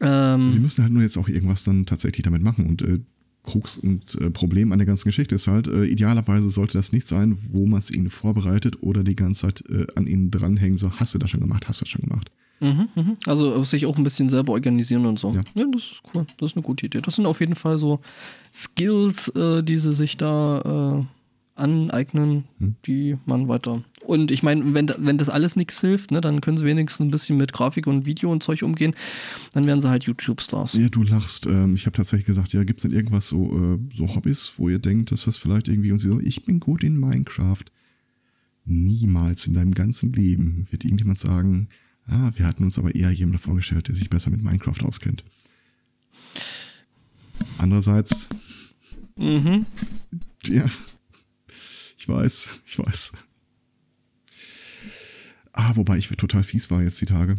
[0.00, 2.66] Ähm, sie müssen halt nur jetzt auch irgendwas dann tatsächlich damit machen.
[2.66, 2.98] Und äh,
[3.44, 7.06] Krux und äh, Problem an der ganzen Geschichte ist halt, äh, idealerweise sollte das nicht
[7.06, 10.90] sein, wo man es ihnen vorbereitet oder die ganze Zeit äh, an ihnen dranhängen, so,
[10.92, 12.30] hast du das schon gemacht, hast du das schon gemacht.
[12.60, 13.16] Mhm, mhm.
[13.26, 15.32] Also sich auch ein bisschen selber organisieren und so.
[15.32, 15.42] Ja.
[15.54, 15.66] Ja.
[15.72, 16.24] das ist cool.
[16.38, 16.98] Das ist eine gute Idee.
[16.98, 18.00] Das sind auf jeden Fall so
[18.54, 21.04] Skills, äh, die sie sich da äh,
[21.56, 22.76] aneignen, Hm.
[22.86, 23.84] die man weiter.
[24.04, 27.10] Und ich meine, wenn, wenn das alles nichts hilft, ne, dann können sie wenigstens ein
[27.10, 28.94] bisschen mit Grafik und Video und Zeug umgehen.
[29.52, 30.74] Dann werden sie halt YouTube-Stars.
[30.74, 31.46] Ja, du lachst.
[31.46, 34.68] Ähm, ich habe tatsächlich gesagt, ja, gibt es denn irgendwas so, äh, so Hobbys, wo
[34.68, 37.64] ihr denkt, dass das vielleicht irgendwie und sie so, ich bin gut in Minecraft.
[38.66, 41.68] Niemals in deinem ganzen Leben wird irgendjemand sagen,
[42.06, 45.22] ah, wir hatten uns aber eher jemand vorgestellt, der sich besser mit Minecraft auskennt.
[47.58, 48.28] Andererseits,
[49.18, 49.64] Mhm.
[50.46, 50.66] ja,
[52.04, 53.12] ich weiß, ich weiß.
[55.54, 57.38] Ah, wobei ich total fies war jetzt die Tage.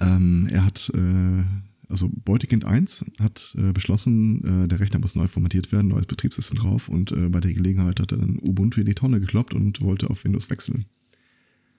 [0.00, 1.44] Ähm, er hat, äh,
[1.90, 6.58] also Beutekind 1 hat äh, beschlossen, äh, der Rechner muss neu formatiert werden, neues Betriebssystem
[6.58, 9.82] drauf und äh, bei der Gelegenheit hat er dann Ubuntu in die Tonne gekloppt und
[9.82, 10.86] wollte auf Windows wechseln.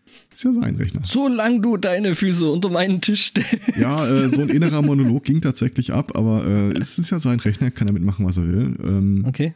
[0.06, 1.01] Ist ja sein Rechner.
[1.04, 3.75] Solange du deine Füße unter meinen Tisch stellst.
[3.75, 7.39] Ja, äh, so ein innerer Monolog ging tatsächlich ab, aber äh, es ist ja sein
[7.39, 8.78] Rechner, kann damit machen, was er will.
[8.84, 9.56] Ähm, Okay.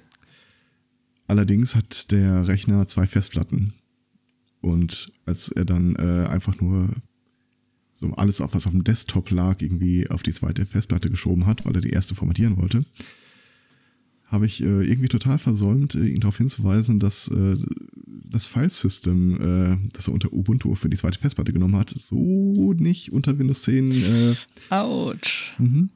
[1.30, 3.74] Allerdings hat der Rechner zwei Festplatten.
[4.62, 6.90] Und als er dann äh, einfach nur
[7.94, 11.66] so alles, auf was auf dem Desktop lag, irgendwie auf die zweite Festplatte geschoben hat,
[11.66, 12.84] weil er die erste formatieren wollte,
[14.26, 17.58] habe ich äh, irgendwie total versäumt, äh, ihn darauf hinzuweisen, dass äh,
[18.08, 23.12] das Filesystem, äh, das er unter Ubuntu für die zweite Festplatte genommen hat, so nicht
[23.12, 24.36] unter Windows 10 äh,
[24.72, 25.54] Autsch.
[25.60, 25.92] Mhm.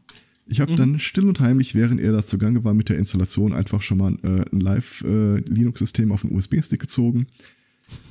[0.45, 0.75] Ich habe Mhm.
[0.77, 4.13] dann still und heimlich, während er da zugange war mit der Installation, einfach schon mal
[4.23, 7.27] äh, ein Live-Linux-System auf den USB-Stick gezogen.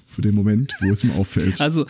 [0.07, 1.61] Für den Moment, wo es ihm auffällt.
[1.61, 1.87] Also,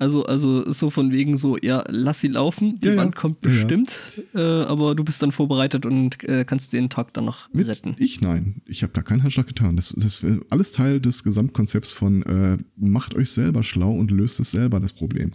[0.00, 2.96] also, also so von wegen so, ja, lass sie laufen, die Ja.
[2.96, 3.54] Wand kommt Ja, ja.
[3.56, 3.96] bestimmt,
[4.34, 7.94] Äh, aber du bist dann vorbereitet und äh, kannst den Tag dann noch mit retten.
[7.98, 8.62] ich nein.
[8.66, 9.76] Ich habe da keinen Handschlag getan.
[9.76, 14.40] Das, das ist alles Teil des Gesamtkonzepts von äh, macht euch selber schlau und löst
[14.40, 15.32] es selber das Problem.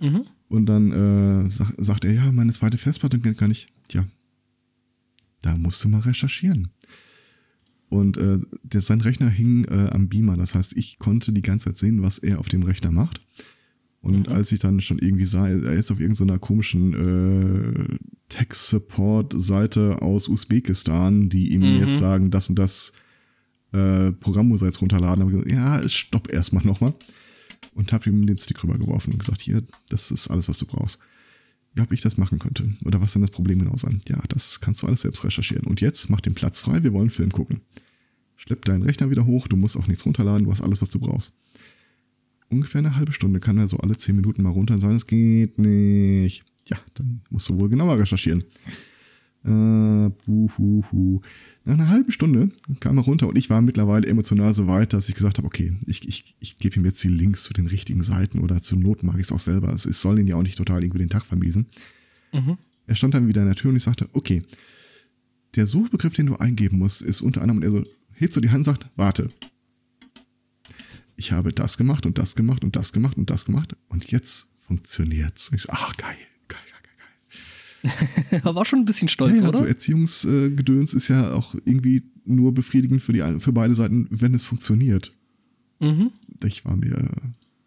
[0.00, 0.24] Mhm.
[0.48, 3.48] Und dann äh, sag, sagt er, ja, meine zweite Festplatte geht gar
[3.88, 4.06] Tja,
[5.42, 6.68] da musst du mal recherchieren.
[7.88, 10.36] Und äh, der, sein Rechner hing äh, am Beamer.
[10.36, 13.20] Das heißt, ich konnte die ganze Zeit sehen, was er auf dem Rechner macht.
[14.00, 17.96] Und als ich dann schon irgendwie sah, er ist auf irgendeiner komischen äh,
[18.28, 21.80] Tech-Support-Seite aus Usbekistan, die ihm Mhm.
[21.80, 22.92] jetzt sagen, das und das
[23.72, 25.24] äh, Programm muss er jetzt runterladen.
[25.24, 26.94] Habe ich gesagt, ja, stopp erstmal nochmal
[27.74, 30.98] und habe ihm den Stick rübergeworfen und gesagt, hier, das ist alles, was du brauchst.
[31.80, 32.72] Ob ich das machen könnte.
[32.84, 34.00] Oder was denn das Problem genau sein?
[34.08, 35.66] Ja, das kannst du alles selbst recherchieren.
[35.66, 37.60] Und jetzt mach den Platz frei, wir wollen einen Film gucken.
[38.36, 40.98] Schlepp deinen Rechner wieder hoch, du musst auch nichts runterladen, du hast alles, was du
[40.98, 41.32] brauchst.
[42.48, 45.06] Ungefähr eine halbe Stunde kann er so alle zehn Minuten mal runter und sagen, es
[45.06, 46.44] geht nicht.
[46.68, 48.44] Ja, dann musst du wohl genauer recherchieren.
[49.44, 51.20] Äh, buhuhu.
[51.64, 52.48] Nach einer halben Stunde
[52.80, 55.76] kam er runter und ich war mittlerweile emotional so weit, dass ich gesagt habe, okay,
[55.86, 59.02] ich, ich, ich gebe ihm jetzt die Links zu den richtigen Seiten oder zum Not
[59.02, 59.70] mag ich es auch selber.
[59.74, 61.66] Es, es soll ihn ja auch nicht total irgendwie den Tag vermiesen.
[62.32, 62.56] Mhm.
[62.86, 64.42] Er stand dann wieder in der Tür und ich sagte, okay,
[65.56, 68.48] der Suchbegriff, den du eingeben musst, ist unter anderem, und er so, hebt so die
[68.48, 69.28] Hand und sagt, warte.
[71.16, 74.48] Ich habe das gemacht und das gemacht und das gemacht und das gemacht und jetzt
[74.62, 75.52] funktioniert's.
[75.54, 76.16] Ich so, ach, geil.
[78.30, 79.58] er war schon ein bisschen stolz, Ja, ja, oder?
[79.58, 84.42] so Erziehungsgedöns ist ja auch irgendwie nur befriedigend für, die, für beide Seiten, wenn es
[84.44, 85.12] funktioniert.
[85.80, 86.10] mhm.
[86.44, 87.10] Ich war mir,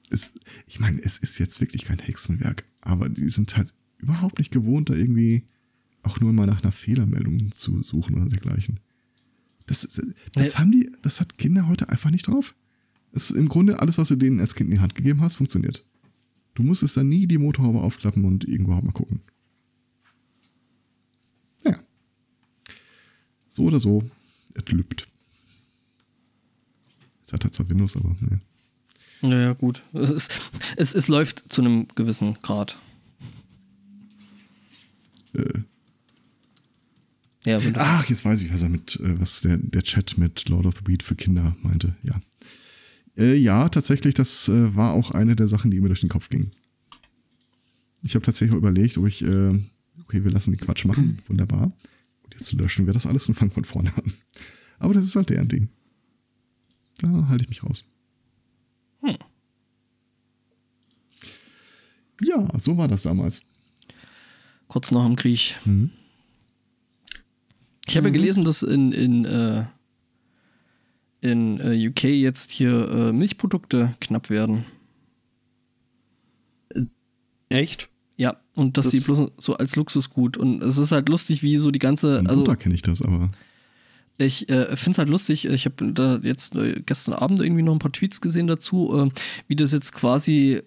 [0.10, 4.52] es, ich meine, es ist jetzt wirklich kein Hexenwerk, aber die sind halt überhaupt nicht
[4.52, 5.44] gewohnt, da irgendwie
[6.04, 8.80] auch nur mal nach einer Fehlermeldung zu suchen oder dergleichen.
[9.66, 10.60] Das, das Nee.
[10.60, 12.56] haben die, das hat Kinder heute einfach nicht drauf.
[13.12, 15.36] Es ist im Grunde alles, was du denen als Kind in die Hand gegeben hast,
[15.36, 15.84] funktioniert.
[16.54, 19.22] Du musstest dann nie die Motorhaube aufklappen und irgendwo mal gucken.
[23.58, 24.04] So oder so,
[24.54, 25.08] es lübt.
[27.22, 28.40] Jetzt hat er zwar Windows, aber ne.
[29.24, 29.82] Naja, gut.
[29.94, 30.30] Es,
[30.76, 32.78] es, es läuft zu einem gewissen Grad.
[35.34, 35.62] Äh,
[37.46, 40.68] Ja, ach, jetzt weiß ich, was er mit, äh, was der, der Chat mit Lord
[40.68, 41.96] of the Beat für Kinder meinte.
[42.04, 42.22] Ja.
[43.18, 46.30] Äh, ja, tatsächlich, das äh, war auch eine der Sachen, die mir durch den Kopf
[46.30, 46.52] ging.
[48.04, 49.60] Ich habe tatsächlich überlegt, ob ich, äh,
[50.04, 51.72] okay, wir lassen den Quatsch machen, wunderbar.
[52.38, 54.14] Jetzt löschen wir das alles und fangen von vorne an.
[54.80, 55.70] Aber das ist halt deren Ding.
[57.00, 57.90] Da halte ich mich raus.
[59.02, 59.18] Hm.
[62.22, 63.44] Ja, so war das damals.
[64.68, 65.56] Kurz nach dem Krieg.
[65.66, 65.92] Mhm.
[67.88, 68.14] Ich habe mhm.
[68.14, 69.66] gelesen, dass in, in, äh,
[71.22, 74.66] in äh, UK jetzt hier äh, Milchprodukte knapp werden.
[76.70, 76.84] Äh,
[77.50, 77.90] echt?
[78.18, 80.38] Ja, und dass das die bloß so als Luxusgut.
[80.38, 82.24] Und es ist halt lustig, wie so die ganze.
[82.28, 83.30] Also, Butter kenne ich das, aber.
[84.18, 87.74] Ich äh, finde es halt lustig, ich habe da jetzt äh, gestern Abend irgendwie noch
[87.74, 90.64] ein paar Tweets gesehen dazu, äh, wie das jetzt quasi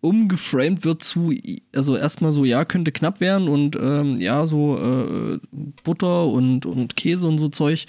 [0.00, 1.32] umgeframed wird zu,
[1.72, 5.38] also erstmal so, ja, könnte knapp werden und ähm, ja, so äh,
[5.84, 7.86] Butter und, und Käse und so Zeug.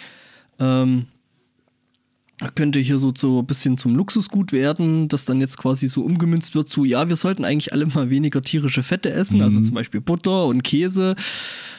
[0.60, 1.08] Ähm,
[2.56, 6.54] könnte hier so, so ein bisschen zum Luxusgut werden, das dann jetzt quasi so umgemünzt
[6.54, 9.58] wird zu, ja, wir sollten eigentlich alle mal weniger tierische Fette essen, also mhm.
[9.58, 11.16] also zum Beispiel Butter und Käse,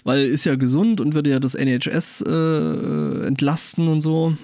[0.05, 4.37] weil ist ja gesund und würde ja das NHS äh, entlasten und so.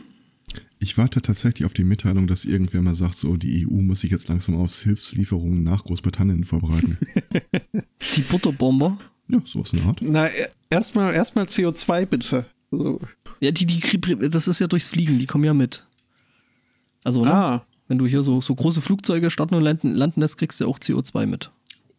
[0.78, 4.10] Ich warte tatsächlich auf die Mitteilung, dass irgendwer mal sagt, so die EU muss sich
[4.10, 6.98] jetzt langsam auf Hilfslieferungen nach Großbritannien vorbereiten.
[8.16, 8.98] die Butterbomber?
[9.28, 10.00] Ja, sowas in der Art.
[10.02, 10.28] Na,
[10.68, 12.46] erstmal erstmal CO2 bitte.
[12.72, 13.00] So.
[13.38, 13.80] Ja, die, die,
[14.28, 15.86] das ist ja durchs Fliegen, die kommen ja mit.
[17.04, 17.32] Also, ne?
[17.32, 17.62] ah.
[17.88, 20.78] wenn du hier so, so große Flugzeuge starten und landen, landen lässt, kriegst du auch
[20.78, 21.50] CO2 mit.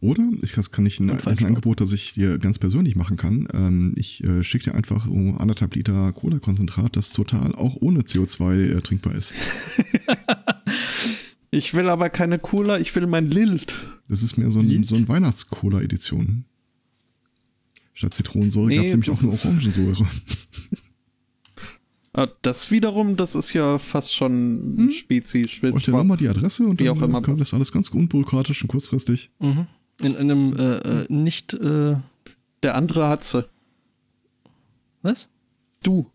[0.03, 2.97] Oder, ich, das kann ich ein, das ist ein Angebot, das ich dir ganz persönlich
[2.97, 3.47] machen kann.
[3.53, 8.77] Ähm, ich äh, schicke dir einfach um anderthalb Liter Cola-Konzentrat, das total auch ohne CO2
[8.77, 9.33] äh, trinkbar ist.
[11.51, 13.75] ich will aber keine Cola, ich will mein Lilt.
[14.09, 16.43] Das ist mehr so ein, so ein Weihnachts-Cola-Edition.
[17.93, 20.05] Statt Zitronensäure nee, gab es nämlich auch nur Orangensäure.
[22.15, 24.91] Ah, das wiederum, das ist ja fast schon hm?
[24.91, 25.63] spezifisch.
[25.63, 29.31] Ich dir mal die Adresse und dann können wir das alles ganz unbürokratisch und kurzfristig.
[29.39, 29.65] Mhm.
[29.99, 31.53] In, in, einem äh, äh, nicht.
[31.55, 31.95] Äh
[32.61, 33.45] Der andere hat sie.
[35.01, 35.27] Was?
[35.81, 36.07] Du.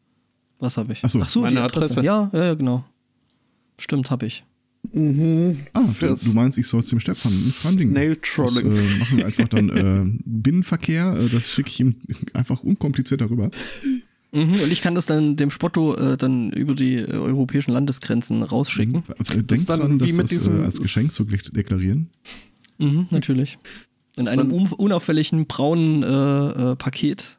[0.61, 1.05] Was habe ich?
[1.05, 1.99] Achso, Ach so, meine Adresse.
[1.99, 2.07] Adresse.
[2.07, 2.85] Ja, ja, genau.
[3.79, 4.45] Stimmt, habe ich.
[4.93, 5.57] Mhm.
[5.73, 7.91] Ah, du, du, meinst, ich soll es dem Stefan ein Funding.
[7.91, 8.71] Snail Trolling.
[8.71, 11.17] Das, äh, machen wir einfach dann äh, Binnenverkehr.
[11.19, 11.97] Äh, das schicke ich ihm
[12.35, 13.51] einfach unkompliziert darüber.
[14.31, 18.43] Mhm, und ich kann das dann dem Spotto äh, dann über die äh, europäischen Landesgrenzen
[18.43, 19.03] rausschicken.
[19.07, 19.47] Mhm.
[19.47, 22.11] Denkt dran, das mit das, äh, als Geschenk zu deklarieren.
[22.77, 23.59] Mhm, natürlich.
[24.17, 27.39] In einem un unauffälligen braunen äh, äh, Paket.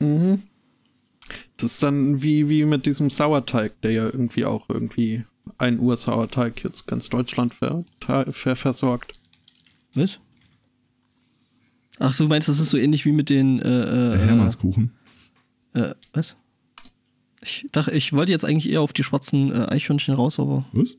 [0.00, 0.40] Mhm.
[1.56, 5.22] Das ist dann wie, wie mit diesem Sauerteig, der ja irgendwie auch irgendwie
[5.58, 9.12] ein Ursauerteig jetzt ganz Deutschland ver ver versorgt.
[9.94, 10.18] Was?
[12.00, 14.90] Ach, du meinst, das ist so ähnlich wie mit den äh, äh Hermannskuchen?
[15.74, 16.36] Äh, was?
[17.42, 20.64] Ich dachte, ich wollte jetzt eigentlich eher auf die schwarzen äh, Eichhörnchen raus, aber.
[20.72, 20.96] Was?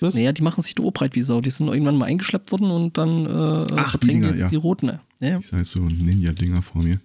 [0.00, 0.14] Was?
[0.14, 1.40] Naja, die machen sich breit wie Sau.
[1.40, 4.48] Die sind irgendwann mal eingeschleppt worden und dann äh, Ach, verdrängen die, Dinger, jetzt ja.
[4.48, 4.98] die roten.
[5.20, 5.38] Ja.
[5.38, 7.00] Ich sah jetzt so Ninja-Dinger vor mir.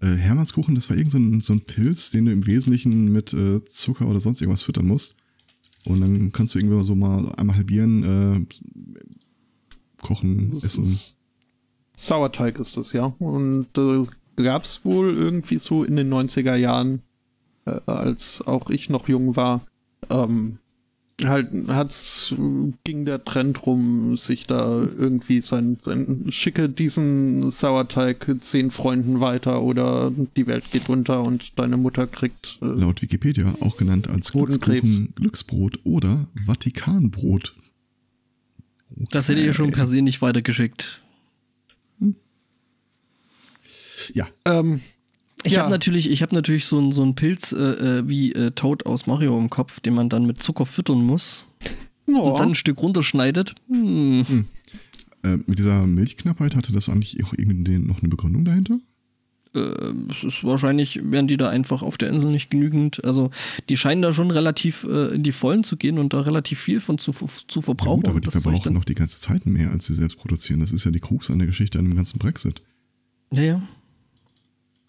[0.00, 3.32] Äh, Hermannskuchen, das war irgend so ein, so ein, Pilz, den du im Wesentlichen mit
[3.32, 5.16] äh, Zucker oder sonst irgendwas füttern musst.
[5.84, 8.46] Und dann kannst du irgendwie so mal einmal halbieren, äh,
[10.02, 10.98] kochen, das essen.
[11.94, 13.14] Sauerteig ist das, ja.
[13.18, 17.02] Und äh, gab es wohl irgendwie so in den 90er Jahren,
[17.66, 19.66] äh, als auch ich noch jung war,
[20.10, 20.58] ähm,
[21.22, 22.34] halt hat's
[22.82, 29.62] ging der Trend rum, sich da irgendwie sein, sein schicke diesen Sauerteig zehn Freunden weiter
[29.62, 34.32] oder die Welt geht unter und deine Mutter kriegt äh, laut Wikipedia auch genannt als
[34.32, 37.54] Glückskuchen, Glücksbrot oder Vatikanbrot.
[38.90, 39.06] Okay.
[39.10, 41.03] Das hätte ihr schon per se nicht weitergeschickt.
[44.14, 44.26] Ja.
[44.44, 44.80] Ähm,
[45.42, 45.62] ich ja.
[45.62, 49.06] habe natürlich, ich habe natürlich so, so einen Pilz äh, äh, wie äh, Toad aus
[49.06, 51.44] Mario im Kopf, den man dann mit Zucker füttern muss
[52.06, 52.30] oh.
[52.30, 53.54] und dann ein Stück runterschneidet.
[53.68, 54.26] Hm.
[54.26, 54.44] Hm.
[55.22, 58.78] Äh, mit dieser Milchknappheit hatte das eigentlich auch irgendwie noch eine Begründung dahinter?
[59.54, 63.04] Äh, es ist wahrscheinlich werden die da einfach auf der Insel nicht genügend.
[63.04, 63.30] Also
[63.68, 66.80] die scheinen da schon relativ äh, in die Vollen zu gehen und da relativ viel
[66.80, 68.02] von zu, zu verbrauchen.
[68.04, 70.60] Ja gut, aber die verbrauchen noch die ganze Zeit mehr, als sie selbst produzieren.
[70.60, 72.62] Das ist ja die Krux an der Geschichte an dem ganzen Brexit.
[73.32, 73.62] Ja, ja.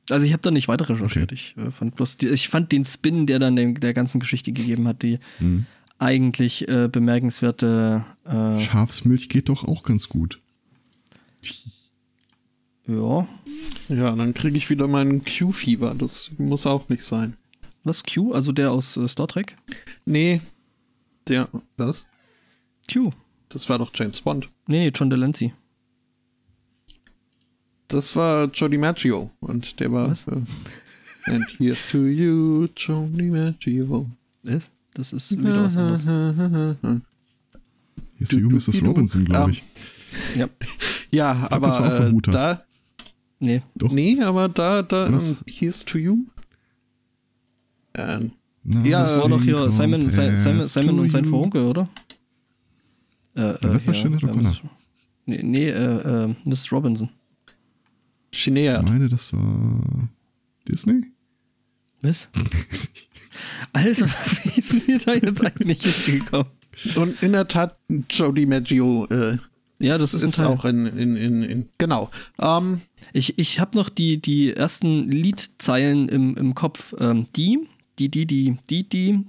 [0.09, 1.31] Also ich habe da nicht weiter recherchiert.
[1.31, 1.35] Okay.
[1.55, 4.87] Ich, äh, fand bloß die, ich fand den Spin, der dann der ganzen Geschichte gegeben
[4.87, 5.65] hat, die mhm.
[5.97, 8.05] eigentlich äh, bemerkenswerte.
[8.25, 10.39] Äh, Schafsmilch geht doch auch ganz gut.
[12.87, 13.27] Ja.
[13.89, 15.95] Ja, dann kriege ich wieder meinen Q-Fieber.
[15.95, 17.35] Das muss auch nicht sein.
[17.83, 18.03] Was?
[18.03, 18.33] Q?
[18.33, 19.55] Also der aus äh, Star Trek?
[20.05, 20.41] Nee.
[21.27, 21.49] Der.
[21.77, 22.05] Was?
[22.91, 23.11] Q.
[23.49, 24.49] Das war doch James Bond.
[24.67, 25.53] Nee, nee, John Delancey.
[27.87, 30.09] Das war Jody Maggio und der war.
[30.11, 30.27] Was?
[30.27, 30.41] Äh,
[31.27, 34.09] And here's to you, Jody Maggio.
[34.43, 34.69] Was?
[34.93, 36.03] Das ist wieder was anderes.
[36.03, 37.01] Hier
[38.19, 38.81] ist die Mrs.
[38.83, 39.63] Robinson, glaube ich.
[40.35, 40.47] Ja.
[41.11, 42.35] Ja, glaub, aber das war auch von äh, Mutas.
[42.35, 42.65] da,
[43.39, 43.61] Nee.
[43.75, 43.91] Doch.
[43.91, 45.31] nee, aber da, da, Was?
[45.31, 46.25] ähm, Here's to You.
[47.93, 48.31] Ähm,
[48.83, 51.29] Ja, Das war doch hier Simon, Simon, Simon, to und sein you.
[51.29, 51.89] Verhunke, oder?
[53.35, 54.55] Äh, das war ja, ja, O'Connor.
[55.25, 57.09] Nee, nee äh, äh, Miss Robinson.
[58.35, 58.83] Ich Chineert.
[58.83, 59.79] meine, das war
[60.67, 61.03] Disney?
[62.01, 62.27] Was?
[63.73, 64.07] Alter,
[64.43, 66.47] wie sind wir da jetzt eigentlich hingekommen?
[66.95, 67.79] Und in der Tat,
[68.09, 69.37] Jodie Maggio äh,
[69.79, 70.47] Ja, das ist, Teil.
[70.47, 72.09] auch in, in, in, in genau.
[72.41, 72.81] Ähm,
[73.13, 76.93] Ich, ich habe noch die, die ersten Liedzeilen im, im Kopf.
[76.99, 77.59] Ähm, die,
[77.99, 79.23] die, die, die, die, die,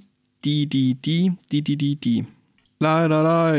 [0.45, 2.25] die, die, die, die, die, die, die.
[2.81, 3.57] la, la, la.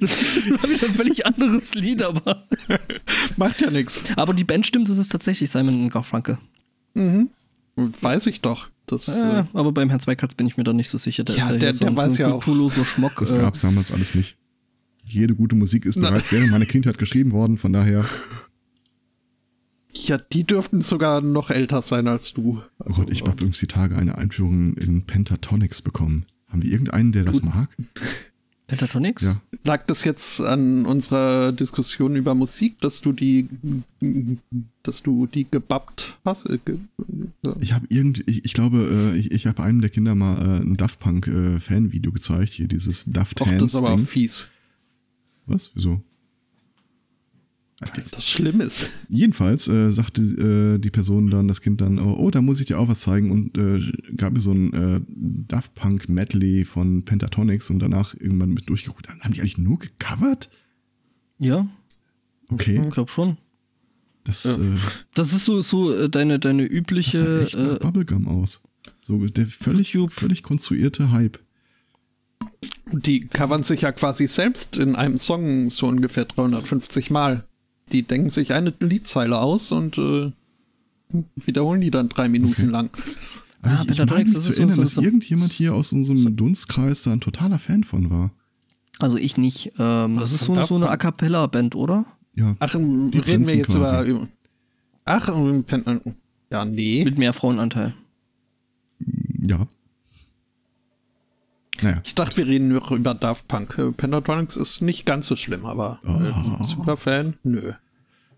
[0.00, 2.46] Das war wieder ein völlig anderes Lied, aber.
[3.36, 4.04] Macht ja nichts.
[4.16, 6.38] Aber die Band stimmt, das ist tatsächlich Simon Garfunkel.
[6.94, 7.28] Mhm.
[7.76, 8.68] Weiß ich doch.
[8.86, 11.22] Das, Äh, äh, aber beim Herrn Zweikatz bin ich mir da nicht so sicher.
[11.24, 12.42] Der Ja, ist ja der- so, der ein- weiß so ja auch.
[12.42, 13.16] Schmock.
[13.20, 14.36] Das äh, gab es damals alles nicht.
[15.06, 16.10] Jede gute Musik ist Na.
[16.10, 18.04] bereits während meiner Kindheit geschrieben worden, von daher.
[19.92, 22.62] ja, die dürften sogar noch älter sein als du.
[22.84, 26.26] Oh Gott, ich habe übrigens die Tage eine Einführung in Pentatonics bekommen.
[26.48, 27.68] Haben wir irgendeinen, der das mag?
[28.70, 29.24] Pentatonix?
[29.24, 29.40] Ja.
[29.64, 33.48] Lag das jetzt an unserer Diskussion über Musik, dass du die,
[34.84, 36.48] dass du die gebappt hast?
[36.48, 36.76] Äh, ge,
[37.60, 40.62] Ich habe irgendwie, ich, ich glaube, äh, ich, ich habe einem der Kinder mal äh,
[40.62, 44.06] ein Daft Punk äh, Fanvideo gezeigt, hier dieses Daft doch, das Hands ist aber Ding.
[44.06, 44.50] fies.
[45.46, 45.72] Was?
[45.74, 46.00] Wieso?
[48.10, 48.90] Das schlimm ist.
[49.08, 52.66] Jedenfalls äh, sagte äh, die Person dann, das Kind dann, oh, oh, da muss ich
[52.66, 53.80] dir auch was zeigen und äh,
[54.16, 59.08] gab mir so ein äh, Daft Punk Medley von Pentatonics und danach irgendwann mit durchgeguckt.
[59.08, 60.50] Dann haben die eigentlich nur gecovert?
[61.38, 61.66] Ja,
[62.52, 63.38] Okay, ich glaube schon.
[64.24, 64.52] das, Ja.
[64.56, 64.76] äh,
[65.14, 67.42] Das ist so, so äh, deine, deine das sah übliche.
[67.44, 68.62] echt nach Äh, Bubblegum aus.
[69.02, 70.12] So der völlig, YouTube.
[70.12, 71.38] völlig konstruierte Hype.
[72.92, 77.44] Die covern sich ja quasi selbst in einem Song so ungefähr 350 Mal.
[77.92, 80.32] Die denken sich eine Liedzeile aus und äh,
[81.36, 82.70] wiederholen die dann drei Minuten Okay.
[82.70, 82.90] lang.
[83.62, 85.74] Ah, ich, ich meine mich das zu ist so- erinnern, so- dass so- irgendjemand hier
[85.74, 88.30] aus unserem Dunstkreis da ein totaler Fan von war.
[89.00, 89.72] also ich nicht.
[89.78, 92.06] Ähm, das ist so, so eine A Cappella-Band, oder?
[92.34, 93.84] Ja, Ach, Die reden wir jetzt über.
[93.84, 94.10] quasi.
[94.12, 94.26] über-
[95.04, 95.28] Ach,
[96.50, 97.04] ja, nee.
[97.04, 97.92] Mit mehr Frauenanteil.
[99.42, 99.66] ja.
[101.82, 103.76] Naja, Ich dachte, wir reden nur über Daft Punk.
[103.78, 106.60] Äh, Pentatonix ist nicht ganz so schlimm, aber Oh.
[106.60, 107.34] äh, Superfan?
[107.42, 107.72] Nö.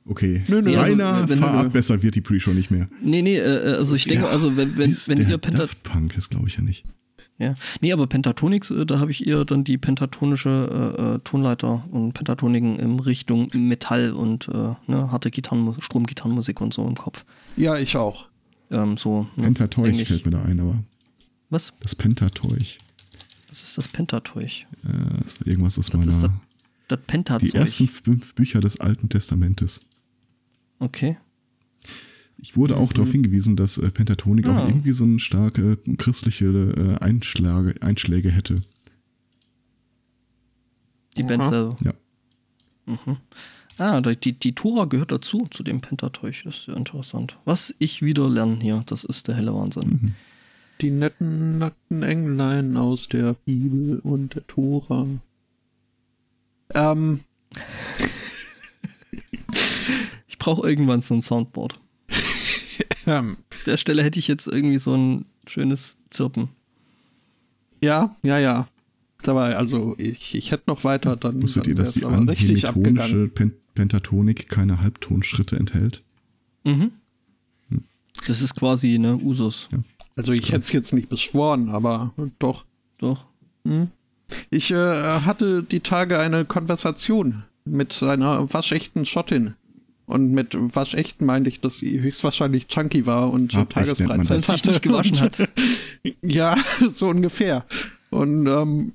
[0.08, 0.42] okay.
[0.48, 1.66] Nö, nö, Nee, also, Rainer, wenn- fahr nö.
[1.66, 2.88] ab, besser wird die Pre-Show nicht mehr.
[3.02, 6.14] Nee, nee, äh, also ich denke, Ja, also wenn, wenn, wenn ihr Penta Daft Punk,
[6.14, 6.84] das glaube ich ja nicht.
[7.38, 7.54] ja.
[7.80, 12.12] Nee, aber Pentatonix, äh, da habe ich eher dann die pentatonische äh, äh, Tonleiter und
[12.14, 17.24] Pentatoniken in Richtung Metall und äh, ne, harte Gitarren, Stromgitarrenmusik und so im Kopf.
[17.56, 18.28] Ja, ich auch.
[18.70, 19.26] Ähm, so.
[19.36, 20.78] ne, Pentateuch fällt mir da ein, aber
[21.50, 21.72] Was?
[21.80, 22.78] das Pentateuch,
[23.52, 24.66] Was ist das Pentateuch?
[24.84, 26.08] äh, das war irgendwas aus Das meiner.
[26.10, 26.30] ist das
[26.88, 27.50] Das Pentazeug.
[27.50, 29.82] die ersten fünf Bücher des Alten Testamentes.
[30.78, 31.18] Okay.
[32.38, 34.56] Ich wurde auch darauf hingewiesen, dass äh, Pentatonik Ah.
[34.64, 38.62] auch irgendwie so eine starke christliche äh, Einschläge, Einschläge hätte.
[41.16, 41.76] Die Band selber.
[41.84, 41.92] Ja.
[42.86, 43.16] Mhm.
[43.78, 46.42] Ah, die, die, die Tora gehört dazu, zu dem Pentateuch.
[46.44, 47.38] Das ist ja interessant.
[47.44, 49.88] Was ich wieder lerne hier, das ist der helle Wahnsinn.
[49.88, 50.14] Mhm.
[50.82, 55.06] Die netten, nackten Englein aus der Bibel und der Tora.
[56.74, 57.20] Ähm,
[60.26, 61.78] Ich brauche irgendwann so ein Soundboard.
[63.06, 66.48] ähm, der Stelle hätte ich jetzt irgendwie so ein schönes Zirpen.
[67.82, 68.66] ja, ja, ja.
[69.24, 72.98] Aber also, ich, ich hätte noch weiter, dann, Wusstet dann ihr, dass die richtig abgegangen.
[72.98, 76.02] anhemitonische Pen Pentatonik keine Halbtonschritte enthält?
[76.64, 76.90] Mhm.
[78.26, 79.68] Das ist quasi, ne, Usus.
[80.16, 82.64] Also ich hätte es jetzt nicht beschworen, aber doch.
[82.98, 83.24] Doch.
[83.66, 83.88] Hm.
[84.50, 89.54] Ich äh, hatte die Tage eine Konversation mit einer waschechten Schottin.
[90.06, 94.70] Und mit waschechten meinte ich, dass sie höchstwahrscheinlich chunky war und Hab Tagesfreizeit hatte.
[94.70, 95.48] nicht gewaschen hat.
[96.20, 96.56] Ja,
[96.90, 97.64] so ungefähr.
[98.10, 98.92] Und ähm,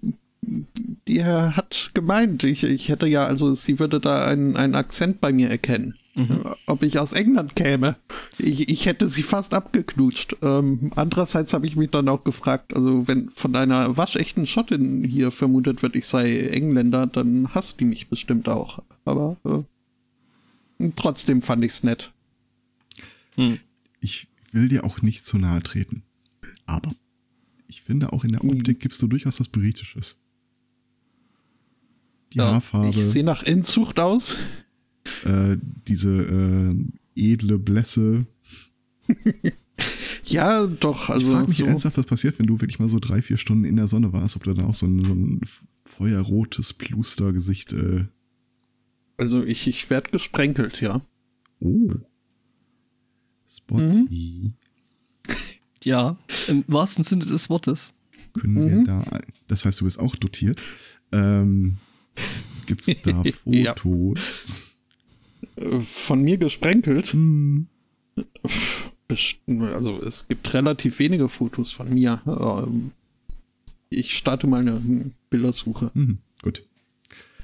[1.07, 5.31] die hat gemeint, ich, ich hätte ja, also sie würde da einen, einen Akzent bei
[5.31, 5.95] mir erkennen.
[6.17, 6.39] Mhm.
[6.65, 7.95] Ob ich aus England käme.
[8.39, 10.35] Ich, ich hätte sie fast abgeknutscht.
[10.41, 15.29] Ähm, andererseits habe ich mich dann auch gefragt, also wenn von einer waschechten Schottin hier
[15.31, 18.81] vermutet wird, ich sei Engländer, dann hasst die mich bestimmt auch.
[19.05, 19.37] Aber
[20.79, 22.11] äh, trotzdem fand ich's nett.
[23.35, 23.59] Hm.
[23.99, 26.01] Ich will dir auch nicht zu nahe treten.
[26.65, 26.91] Aber
[27.67, 28.53] ich finde, auch in der Mhm.
[28.57, 30.19] Optik gibst du durchaus was Britisches.
[32.33, 34.35] Die Ja, Haarfarbe, Ich sehe nach Inzucht aus.
[35.25, 36.75] Äh, diese äh,
[37.15, 38.25] edle Blässe.
[40.25, 41.09] Ja, doch.
[41.09, 43.37] Also ich frage mich so, ernsthaft, was passiert, wenn du wirklich mal so drei, vier
[43.37, 45.39] Stunden in der Sonne warst, ob du da auch so ein, so ein
[45.85, 47.71] feuerrotes Plustergesicht.
[47.73, 48.05] Äh
[49.17, 51.01] also ich, ich werde gesprenkelt, ja.
[51.59, 51.91] oh.
[53.47, 54.51] Spotty.
[55.83, 57.93] Ja, im wahrsten Sinne des Wortes.
[58.33, 58.69] Können Mhm.
[58.79, 59.21] wir da.
[59.47, 60.61] Das heißt, du bist auch dotiert.
[61.13, 61.77] Ähm,
[62.65, 63.23] Gibt es da.
[63.43, 64.47] Fotos?
[65.83, 67.13] Von mir gesprenkelt.
[67.13, 67.67] Hm.
[69.73, 72.21] Also es gibt relativ wenige Fotos von mir.
[72.25, 72.91] Ähm,
[73.89, 75.91] Ich starte mal eine hm, Bildersuche.
[75.93, 76.17] Mhm.
[76.41, 76.63] Gut.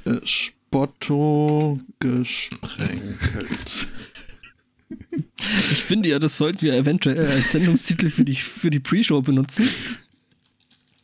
[0.05, 3.88] Äh, Spotto gesprenkelt.
[5.72, 9.68] Ich finde ja, das sollten wir eventuell als Sendungstitel für die, für die Pre-Show benutzen.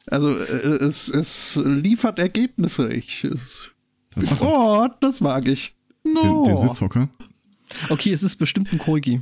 [0.07, 2.91] Also äh, es, es liefert Ergebnisse.
[2.93, 3.71] Ich, es,
[4.41, 5.75] oh, das mag ich.
[6.23, 6.43] No.
[6.45, 7.09] Den, den Sitzhocker.
[7.89, 9.21] Okay, es ist bestimmt ein Korgi.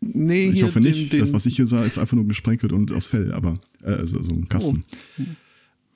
[0.00, 1.12] nee, Ich hier hoffe den, nicht.
[1.12, 3.92] Den, Das, was ich hier sah, ist einfach nur gesprenkelt und aus Fell, aber äh,
[3.92, 4.84] also so ein Kasten.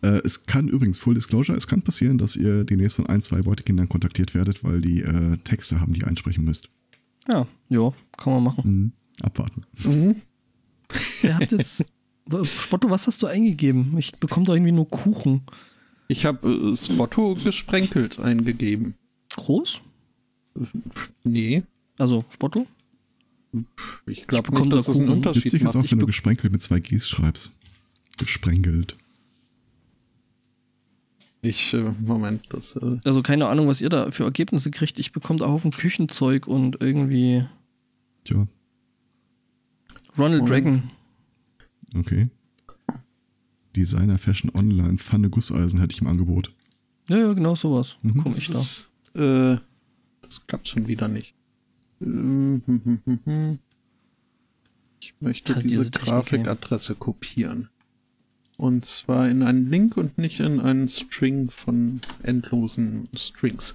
[0.03, 3.43] Äh, es kann übrigens, Full Disclosure, es kann passieren, dass ihr demnächst von ein, zwei
[3.43, 6.71] Beutekindern kontaktiert werdet, weil die äh, Texte haben, die ihr einsprechen müsst.
[7.29, 8.65] Ja, ja, kann man machen.
[8.65, 8.93] Mhm.
[9.21, 9.65] Abwarten.
[9.85, 10.17] Mhm.
[11.23, 11.85] Ihr habt jetzt.
[12.45, 13.97] Spotto, was hast du eingegeben?
[13.99, 15.43] Ich bekomme da irgendwie nur Kuchen.
[16.09, 18.95] Ich habe äh, Spotto gesprenkelt eingegeben.
[19.37, 19.81] Groß?
[21.25, 21.63] Nee,
[21.99, 22.67] Also, Spotto?
[24.07, 25.09] ich glaube nicht, da dass das einen.
[25.11, 25.77] Unterschied Witzig ist macht.
[25.77, 27.53] auch, Ich wenn du gesprenkelt mit zwei Gs schreibst.
[28.19, 28.97] Gesprenkelt.
[31.43, 34.99] Ich, äh, Moment, das, äh, Also, keine Ahnung, was ihr da für Ergebnisse kriegt.
[34.99, 37.47] Ich bekomme da Haufen Küchenzeug und irgendwie
[38.25, 38.47] Tja,
[40.19, 40.47] Ronald Oh.
[40.47, 40.83] Dragon.
[41.97, 42.29] okay.
[43.75, 46.53] Designer Fashion Online, Pfanne Gusseisen hätte ich im Angebot.
[47.09, 47.97] Ja, ja, genau sowas.
[48.03, 48.23] Mhm.
[48.23, 48.53] Komme ich da.
[48.61, 49.57] ist, äh,
[50.31, 51.35] das klappt schon wieder nicht.
[55.01, 57.69] Ich möchte diese, diese Grafikadresse kopieren.
[58.57, 63.75] Und zwar in einen Link und nicht in einen String von endlosen Strings.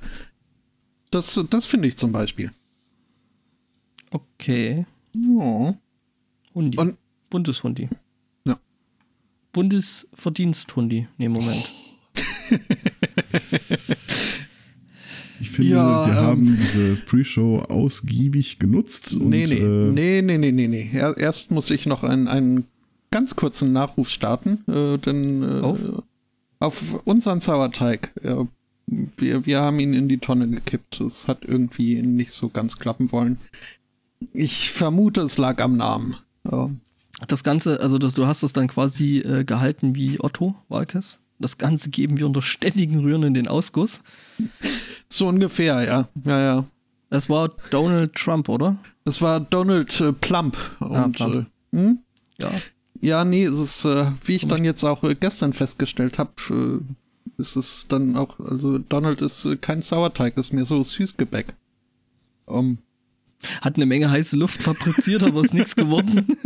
[1.12, 2.53] Das, das finde ich zum Beispiel.
[4.12, 4.86] Okay.
[5.14, 5.76] Ja.
[6.53, 6.78] Hundi.
[6.78, 6.97] Und
[7.30, 7.89] Bundeshundi.
[8.45, 8.58] Ja.
[9.51, 11.10] Bundesverdiensthundi.
[11.18, 11.70] Nee, Moment.
[15.42, 19.16] Ich finde, Ja, wir ähm, haben diese Pre-Show ausgiebig genutzt.
[19.16, 20.90] Und, nee, nee, äh, nee, nee, nee, nee, nee.
[20.94, 22.66] Er- Erst muss ich noch einen, einen
[23.12, 25.80] ganz kurzen Nachruf starten, äh, denn äh, Auf?
[26.60, 28.12] auf unseren Sauerteig.
[28.24, 28.46] Äh,
[29.18, 31.02] wir, wir haben ihn in die Tonne gekippt.
[31.02, 33.38] Es hat irgendwie nicht so ganz klappen wollen.
[34.34, 36.16] Ich vermute, es lag am Namen.
[36.50, 36.70] Ja.
[37.28, 41.20] Das Ganze, also das, du hast es dann quasi äh, gehalten wie Otto Walkes.
[41.40, 44.02] Das Ganze geben wir unter ständigen Rühren in den Ausguss.
[45.10, 46.08] So ungefähr, ja.
[46.24, 46.66] Ja, ja.
[47.10, 48.78] Das war Donald Trump, oder?
[49.06, 50.58] Es war Donald äh, Plump.
[50.80, 51.36] Ah, Und, Plump.
[51.36, 51.99] Äh, hm?
[52.39, 52.51] Ja.
[53.01, 57.41] Ja, nee, es ist, äh, wie ich dann jetzt auch äh, gestern festgestellt habe, äh,
[57.41, 61.53] ist es dann auch, also Donald ist äh, kein Sauerteig, ist mehr so Süßgebäck.
[62.45, 62.80] Um,
[63.62, 66.38] Hat eine Menge heiße Luft fabriziert, aber ist nichts geworden.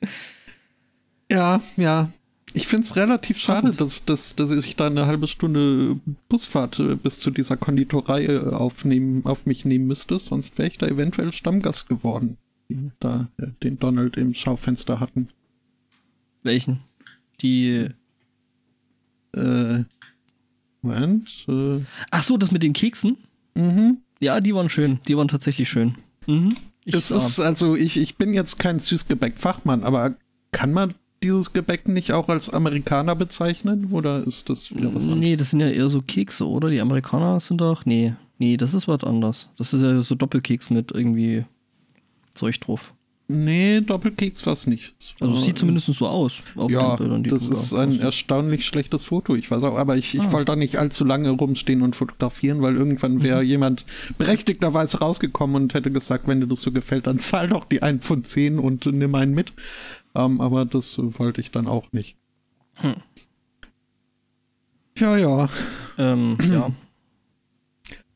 [1.30, 2.08] ja, ja.
[2.56, 6.00] Ich find's relativ schade, dass, dass, dass ich da eine halbe Stunde
[6.30, 10.78] Busfahrt äh, bis zu dieser Konditorei äh, aufnehmen, auf mich nehmen müsste, sonst wäre ich
[10.78, 12.38] da eventuell Stammgast geworden,
[12.70, 15.28] die da äh, den Donald im Schaufenster hatten.
[16.42, 16.80] Welchen?
[17.42, 17.88] Die.
[19.34, 19.84] Äh,
[20.80, 21.44] Moment.
[21.48, 21.80] Äh,
[22.10, 23.18] Ach so, das mit den Keksen?
[23.54, 23.98] mhm.
[24.18, 24.98] Ja, die waren schön.
[25.08, 25.94] Die waren tatsächlich schön.
[26.26, 26.48] Mhm.
[26.86, 30.16] Ich Es sah- ist, also ich, ich bin jetzt kein Süßgebäck-Fachmann, aber
[30.52, 30.94] kann man
[31.26, 33.88] dieses Gebäck nicht auch als Amerikaner bezeichnen?
[33.92, 35.20] Oder ist das wieder was anderes?
[35.20, 36.70] Nee, das sind ja eher so Kekse, oder?
[36.70, 37.84] Die Amerikaner sind doch.
[37.84, 39.50] Nee, nee, das ist was anderes.
[39.56, 41.44] Das ist ja so Doppelkeks mit irgendwie
[42.34, 42.94] Zeug drauf.
[43.28, 44.94] Nee, Doppelkeks war es nicht.
[45.20, 46.42] Also es sieht zumindest so aus.
[46.68, 47.98] Ja, Bildern, das ist ein hast.
[48.00, 49.34] erstaunlich schlechtes Foto.
[49.34, 50.30] Ich weiß auch, aber ich, ich Ah.
[50.32, 53.48] wollte da nicht allzu lange rumstehen und fotografieren, weil irgendwann wäre Mhm.
[53.48, 53.84] jemand
[54.16, 58.06] berechtigterweise rausgekommen und hätte gesagt, wenn dir das so gefällt, dann zahl doch die 1
[58.06, 59.52] von 10 und nimm einen mit.
[60.14, 62.16] Ähm, aber das wollte ich dann auch nicht.
[62.74, 62.94] Hm.
[64.98, 65.48] Ja, ja.
[65.98, 66.70] Ähm, ja.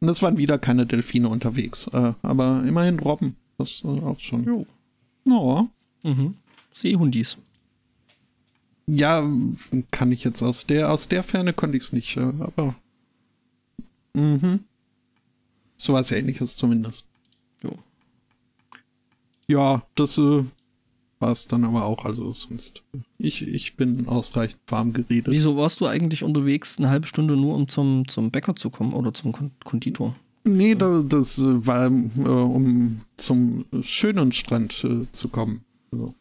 [0.00, 1.88] Und es waren wieder keine Delfine unterwegs.
[1.92, 3.34] Äh, aber immerhin Robben.
[3.58, 4.44] Das äh, auch schon.
[4.44, 4.66] Jo.
[5.24, 5.68] Ja.
[6.02, 6.34] Mhm.
[6.72, 7.36] Seehundis.
[8.86, 9.28] Ja,
[9.90, 12.74] kann ich jetzt aus der, aus der Ferne konnte ich es nicht, äh, aber.
[14.14, 14.60] Mhm.
[15.76, 17.06] So was ähnliches zumindest.
[17.62, 17.78] Jo.
[19.46, 20.44] Ja, das äh,
[21.20, 22.04] war es dann aber auch.
[22.04, 22.82] Also sonst.
[23.18, 25.32] Ich, ich bin ausreichend warm geredet.
[25.32, 28.92] Wieso warst du eigentlich unterwegs eine halbe Stunde nur, um zum, zum Bäcker zu kommen
[28.92, 30.16] oder zum Kon Konditor?
[30.44, 35.62] Nee, das, das äh, war, äh, um zum schönen Strand äh, zu kommen.
[35.90, 36.14] So.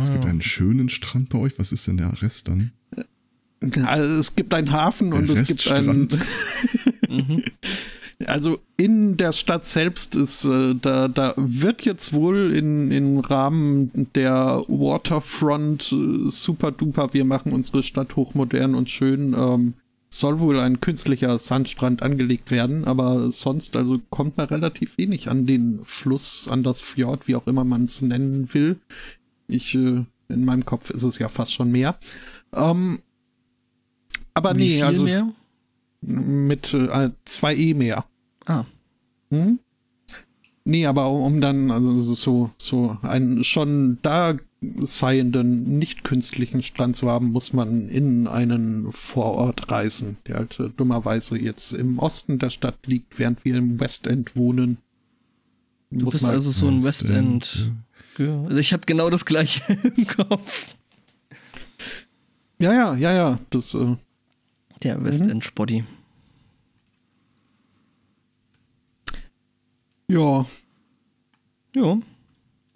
[0.00, 1.58] Es gibt einen schönen Strand bei euch.
[1.58, 2.72] Was ist denn der Rest dann?
[3.84, 6.08] Also es gibt einen Hafen Der und es gibt einen.
[7.08, 7.42] Mhm.
[8.26, 13.90] Also in der Stadt selbst ist, äh, da, da wird jetzt wohl in, im Rahmen
[14.14, 19.74] der Waterfront äh, super duper, wir machen unsere Stadt hochmodern und schön, ähm,
[20.12, 25.46] soll wohl ein künstlicher Sandstrand angelegt werden, aber sonst also kommt man relativ wenig an
[25.46, 28.78] den Fluss, an das Fjord, wie auch immer man es nennen will.
[29.48, 31.96] Ich, äh, in meinem Kopf ist es ja fast schon mehr.
[32.54, 32.98] Ähm,
[34.34, 35.32] aber Wie nee, also mehr?
[36.02, 38.04] mit äh, zwei E mehr.
[38.44, 38.64] Ah,
[39.30, 39.60] Hm?
[40.64, 44.36] Nee, aber um, um dann also so, so einen schon da
[44.78, 50.68] seienden, nicht künstlichen Strand zu haben, muss man in einen Vorort reisen, der halt äh,
[50.76, 54.78] dummerweise jetzt im Osten der Stadt liegt, während wir im Westend wohnen.
[55.90, 57.72] du Muss bist man- also so ein Was Westend.
[58.18, 59.62] Ja, also ich habe genau das gleiche
[59.96, 60.74] im Kopf.
[62.60, 63.96] ja, ja, ja, ja, das, äh,
[64.82, 65.84] Der Westend-Spotty.
[70.08, 70.44] ja.
[71.74, 71.98] Ja.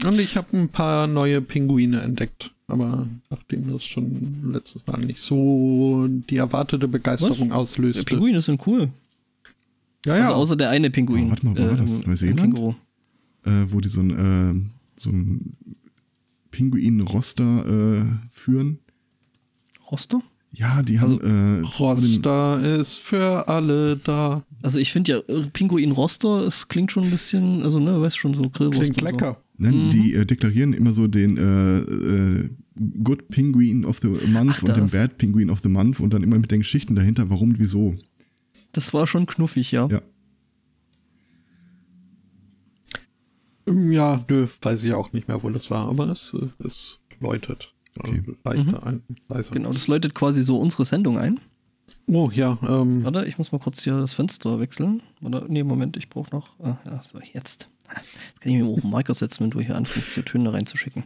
[0.04, 2.50] Und ich habe ein paar neue Pinguine entdeckt.
[2.68, 8.04] Aber nachdem das schon letztes Mal nicht so die erwartete Begeisterung Der auslöste.
[8.04, 8.90] Pinguine sind cool.
[10.04, 10.22] Ja, ja.
[10.24, 11.26] Also außer der eine Pinguin.
[11.28, 12.00] Oh, warte mal, wo war das?
[12.02, 12.58] im Neuseeland?
[13.44, 15.56] Äh, wo die so ein, äh, so ein
[16.50, 17.66] Pinguin-Roster
[18.00, 18.78] äh, führen.
[19.90, 20.20] Roster?
[20.52, 21.20] Ja, die haben.
[21.62, 24.42] äh, vor dem- Roster ist für alle da.
[24.62, 28.16] Also ich finde ja, äh, Pinguin Roster, es klingt schon ein bisschen, also ne, weißt
[28.16, 28.94] schon, so Grillwurst.
[28.94, 29.36] Klingt und so.
[29.58, 29.90] Ne, Mhm.
[29.90, 32.50] Die äh, deklarieren immer so den äh, äh,
[33.02, 34.90] Good Penguin of the Month Ach, und den.
[34.90, 37.94] Bad Penguin of the Month und dann immer mit den Geschichten dahinter, warum und wieso.
[38.72, 39.88] Das war schon knuffig, ja.
[39.88, 40.02] Ja.
[43.68, 47.72] Ja, nö, weiß ich auch nicht mehr, wo das war, aber es, äh, es läutet.
[47.98, 48.22] Okay.
[48.26, 49.02] Äh, Leichter Mhm.
[49.28, 49.42] ein.
[49.52, 51.40] Genau, das läutet quasi so unsere Sendung ein.
[52.08, 55.02] Oh ja, ähm, Warte, ich muss mal kurz hier das Fenster wechseln.
[55.22, 56.58] Oder, nee, Moment, ich brauche noch.
[56.60, 57.68] Ah, ja, so, jetzt.
[57.94, 61.04] Jetzt kann ich mich einen Marker setzen, wenn du hier anfängst, hier Töne reinzuschicken.